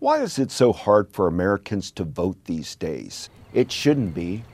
Why 0.00 0.22
is 0.22 0.40
it 0.40 0.50
so 0.50 0.72
hard 0.72 1.12
for 1.12 1.28
Americans 1.28 1.92
to 1.92 2.02
vote 2.02 2.46
these 2.46 2.74
days? 2.74 3.30
It 3.52 3.72
shouldn't 3.72 4.14
be. 4.14 4.44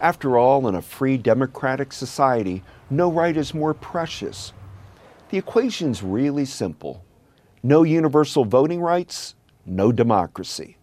After 0.00 0.36
all, 0.38 0.68
in 0.68 0.74
a 0.74 0.82
free 0.82 1.16
democratic 1.16 1.92
society, 1.92 2.62
no 2.90 3.10
right 3.10 3.36
is 3.36 3.54
more 3.54 3.74
precious. 3.74 4.52
The 5.30 5.38
equation's 5.38 6.02
really 6.02 6.44
simple 6.44 7.02
no 7.62 7.82
universal 7.82 8.44
voting 8.44 8.80
rights, 8.80 9.34
no 9.66 9.90
democracy. 9.90 10.76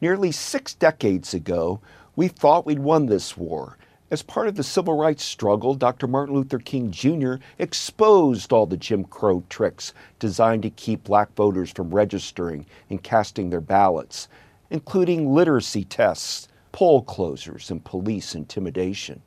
Nearly 0.00 0.30
six 0.30 0.74
decades 0.74 1.34
ago, 1.34 1.80
we 2.14 2.28
thought 2.28 2.64
we'd 2.66 2.78
won 2.78 3.06
this 3.06 3.36
war. 3.36 3.76
As 4.10 4.22
part 4.22 4.48
of 4.48 4.56
the 4.56 4.62
civil 4.62 4.96
rights 4.96 5.24
struggle, 5.24 5.74
Dr. 5.74 6.06
Martin 6.06 6.34
Luther 6.34 6.58
King 6.58 6.90
Jr. 6.90 7.34
exposed 7.58 8.52
all 8.52 8.66
the 8.66 8.76
Jim 8.76 9.04
Crow 9.04 9.42
tricks 9.48 9.92
designed 10.18 10.62
to 10.62 10.70
keep 10.70 11.04
black 11.04 11.34
voters 11.34 11.70
from 11.70 11.94
registering 11.94 12.66
and 12.88 13.02
casting 13.02 13.50
their 13.50 13.60
ballots, 13.60 14.28
including 14.70 15.32
literacy 15.32 15.84
tests, 15.84 16.48
poll 16.72 17.02
closers, 17.02 17.70
and 17.70 17.84
police 17.84 18.34
intimidation. 18.34 19.22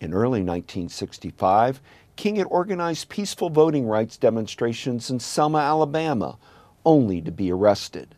In 0.00 0.12
early 0.12 0.40
1965, 0.42 1.80
King 2.16 2.36
had 2.36 2.46
organized 2.50 3.08
peaceful 3.08 3.50
voting 3.50 3.86
rights 3.86 4.16
demonstrations 4.16 5.10
in 5.10 5.18
Selma, 5.20 5.58
Alabama, 5.58 6.38
only 6.84 7.20
to 7.20 7.32
be 7.32 7.50
arrested. 7.50 8.14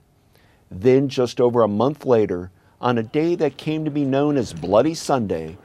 Then, 0.70 1.08
just 1.08 1.40
over 1.40 1.62
a 1.62 1.68
month 1.68 2.04
later, 2.04 2.50
on 2.80 2.98
a 2.98 3.02
day 3.02 3.34
that 3.36 3.56
came 3.56 3.84
to 3.84 3.90
be 3.90 4.04
known 4.04 4.36
as 4.36 4.52
Bloody 4.52 4.94
Sunday, 4.94 5.56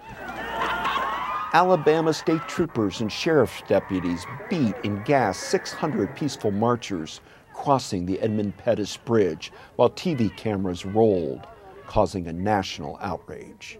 Alabama 1.53 2.13
state 2.13 2.47
troopers 2.47 3.01
and 3.01 3.11
sheriff's 3.11 3.61
deputies 3.67 4.25
beat 4.49 4.75
and 4.85 5.03
gassed 5.03 5.49
600 5.49 6.15
peaceful 6.15 6.51
marchers 6.51 7.19
crossing 7.53 8.05
the 8.05 8.19
Edmund 8.21 8.55
Pettus 8.55 8.95
Bridge 8.95 9.51
while 9.75 9.89
TV 9.89 10.35
cameras 10.37 10.85
rolled, 10.85 11.45
causing 11.91 12.25
a 12.25 12.31
national 12.31 12.97
outrage. 13.01 13.77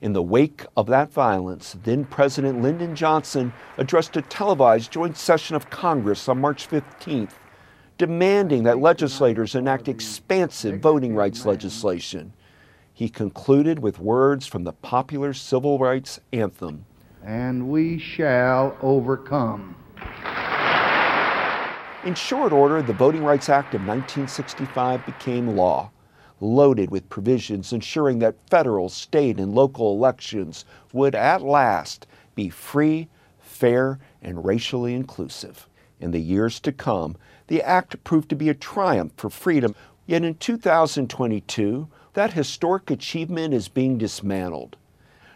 In 0.00 0.14
the 0.14 0.22
wake 0.22 0.64
of 0.74 0.86
that 0.86 1.12
violence, 1.12 1.76
then 1.84 2.06
President 2.06 2.62
Lyndon 2.62 2.96
Johnson 2.96 3.52
addressed 3.76 4.16
a 4.16 4.22
televised 4.22 4.90
joint 4.90 5.18
session 5.18 5.54
of 5.54 5.68
Congress 5.68 6.30
on 6.30 6.40
March 6.40 6.66
15th, 6.66 7.32
demanding 7.98 8.62
that 8.62 8.78
legislators 8.78 9.54
enact 9.54 9.86
expansive 9.86 10.80
voting 10.80 11.14
rights 11.14 11.44
legislation. 11.44 12.32
He 12.94 13.10
concluded 13.10 13.80
with 13.80 13.98
words 13.98 14.46
from 14.46 14.64
the 14.64 14.72
popular 14.72 15.34
civil 15.34 15.78
rights 15.78 16.20
anthem 16.32 16.86
And 17.22 17.68
we 17.68 17.98
shall 17.98 18.78
overcome. 18.80 19.76
In 22.06 22.14
short 22.14 22.54
order, 22.54 22.80
the 22.80 22.94
Voting 22.94 23.24
Rights 23.24 23.50
Act 23.50 23.74
of 23.74 23.82
1965 23.82 25.04
became 25.04 25.54
law, 25.54 25.90
loaded 26.40 26.90
with 26.90 27.08
provisions 27.08 27.72
ensuring 27.72 28.18
that 28.18 28.36
federal, 28.48 28.88
state, 28.88 29.38
and 29.38 29.54
local 29.54 29.92
elections 29.92 30.64
would 30.92 31.14
at 31.14 31.42
last 31.42 32.06
be 32.34 32.48
free, 32.48 33.08
fair, 33.38 33.98
and 34.22 34.44
racially 34.44 34.94
inclusive. 34.94 35.68
In 36.00 36.10
the 36.10 36.20
years 36.20 36.60
to 36.60 36.72
come, 36.72 37.16
the 37.46 37.62
act 37.62 38.02
proved 38.04 38.28
to 38.30 38.36
be 38.36 38.48
a 38.48 38.54
triumph 38.54 39.12
for 39.16 39.30
freedom. 39.30 39.74
Yet 40.06 40.24
in 40.24 40.34
2022, 40.34 41.88
that 42.14 42.32
historic 42.32 42.90
achievement 42.90 43.54
is 43.54 43.68
being 43.68 43.98
dismantled. 43.98 44.76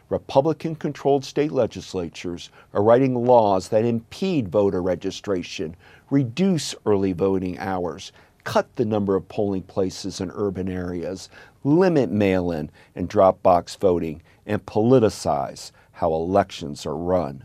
Republican 0.08 0.74
controlled 0.74 1.24
state 1.24 1.52
legislatures 1.52 2.50
are 2.72 2.82
writing 2.82 3.14
laws 3.14 3.68
that 3.68 3.84
impede 3.84 4.48
voter 4.48 4.82
registration, 4.82 5.76
reduce 6.10 6.74
early 6.86 7.12
voting 7.12 7.58
hours, 7.58 8.12
cut 8.48 8.76
the 8.76 8.84
number 8.86 9.14
of 9.14 9.28
polling 9.28 9.60
places 9.60 10.22
in 10.22 10.30
urban 10.34 10.70
areas, 10.70 11.28
limit 11.64 12.10
mail 12.10 12.50
in 12.50 12.70
and 12.94 13.06
drop 13.06 13.42
box 13.42 13.74
voting, 13.74 14.22
and 14.46 14.64
politicize 14.64 15.70
how 15.92 16.14
elections 16.14 16.86
are 16.86 16.96
run. 16.96 17.44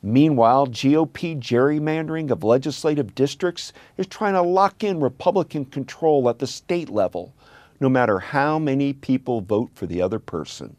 Meanwhile, 0.00 0.68
GOP 0.68 1.36
gerrymandering 1.40 2.30
of 2.30 2.44
legislative 2.44 3.16
districts 3.16 3.72
is 3.96 4.06
trying 4.06 4.34
to 4.34 4.42
lock 4.42 4.84
in 4.84 5.00
Republican 5.00 5.64
control 5.64 6.28
at 6.28 6.38
the 6.38 6.46
state 6.46 6.88
level, 6.88 7.34
no 7.80 7.88
matter 7.88 8.20
how 8.20 8.60
many 8.60 8.92
people 8.92 9.40
vote 9.40 9.70
for 9.74 9.86
the 9.86 10.00
other 10.00 10.20
person. 10.20 10.76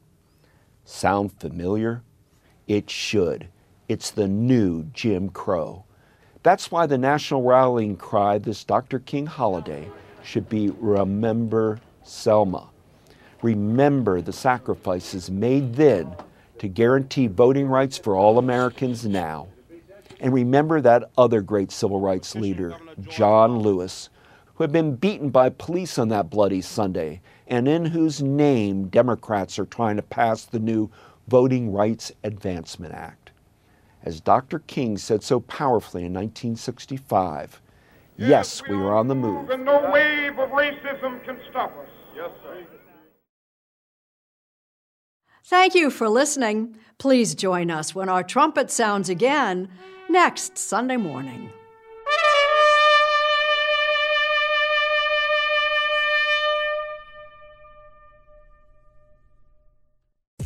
Sound 0.86 1.34
familiar? 1.34 2.02
It 2.66 2.90
should. 2.90 3.50
It's 3.90 4.10
the 4.10 4.30
new 4.30 4.86
Jim 4.94 5.28
Crow. 5.28 5.84
That's 6.46 6.70
why 6.70 6.86
the 6.86 7.00
national 7.00 7.42
rallying 7.42 7.96
cry 7.96 8.38
this 8.38 8.64
Dr. 8.64 9.00
King 9.00 9.26
holiday 9.26 9.90
should 10.22 10.48
be 10.48 10.70
Remember 10.78 11.80
Selma. 12.04 12.70
Remember 13.42 14.22
the 14.22 14.32
sacrifices 14.32 15.32
made 15.32 15.74
then 15.74 16.16
to 16.60 16.68
guarantee 16.68 17.26
voting 17.26 17.66
rights 17.66 17.98
for 17.98 18.16
all 18.16 18.38
Americans 18.38 19.08
now. 19.08 19.48
And 20.20 20.32
remember 20.36 20.82
that 20.82 21.10
other 21.18 21.42
great 21.42 21.72
civil 21.72 22.00
rights 22.00 22.36
leader, 22.36 22.76
John 23.10 23.58
Lewis, 23.58 24.10
who 24.54 24.64
had 24.64 24.72
been 24.72 24.98
beaten 24.98 25.32
by 25.32 25.50
police 25.50 25.98
on 25.98 26.10
that 26.10 26.30
bloody 26.30 26.62
Sunday, 26.62 27.22
and 27.48 27.68
in 27.68 27.86
whose 27.86 28.22
name 28.22 28.90
Democrats 28.90 29.58
are 29.58 29.66
trying 29.66 29.96
to 29.96 30.04
pass 30.04 30.46
the 30.46 30.60
new 30.60 30.92
Voting 31.28 31.72
Rights 31.72 32.12
Advancement 32.24 32.94
Act. 32.94 33.25
As 34.06 34.22
Dr. 34.22 34.60
King 34.60 35.00
said 35.00 35.24
so 35.24 35.40
powerfully 35.40 36.06
in 36.06 36.14
1965, 36.14 37.60
yes, 38.18 38.62
we 38.70 38.76
are 38.76 38.96
on 38.96 39.08
the 39.08 39.16
move. 39.16 39.50
And 39.50 39.66
no 39.66 39.90
wave 39.92 40.38
of 40.38 40.50
racism 40.52 41.24
can 41.26 41.40
stop 41.50 41.76
us. 41.76 41.90
Yes, 42.16 42.30
sir. 42.44 42.66
Thank 45.44 45.74
you 45.76 45.90
for 45.90 46.08
listening. 46.08 46.76
Please 47.00 47.36
join 47.36 47.70
us 47.70 47.94
when 47.94 48.08
our 48.08 48.24
trumpet 48.24 48.72
sounds 48.72 49.10
again 49.10 49.70
next 50.08 50.58
Sunday 50.58 50.98
morning. 50.98 51.52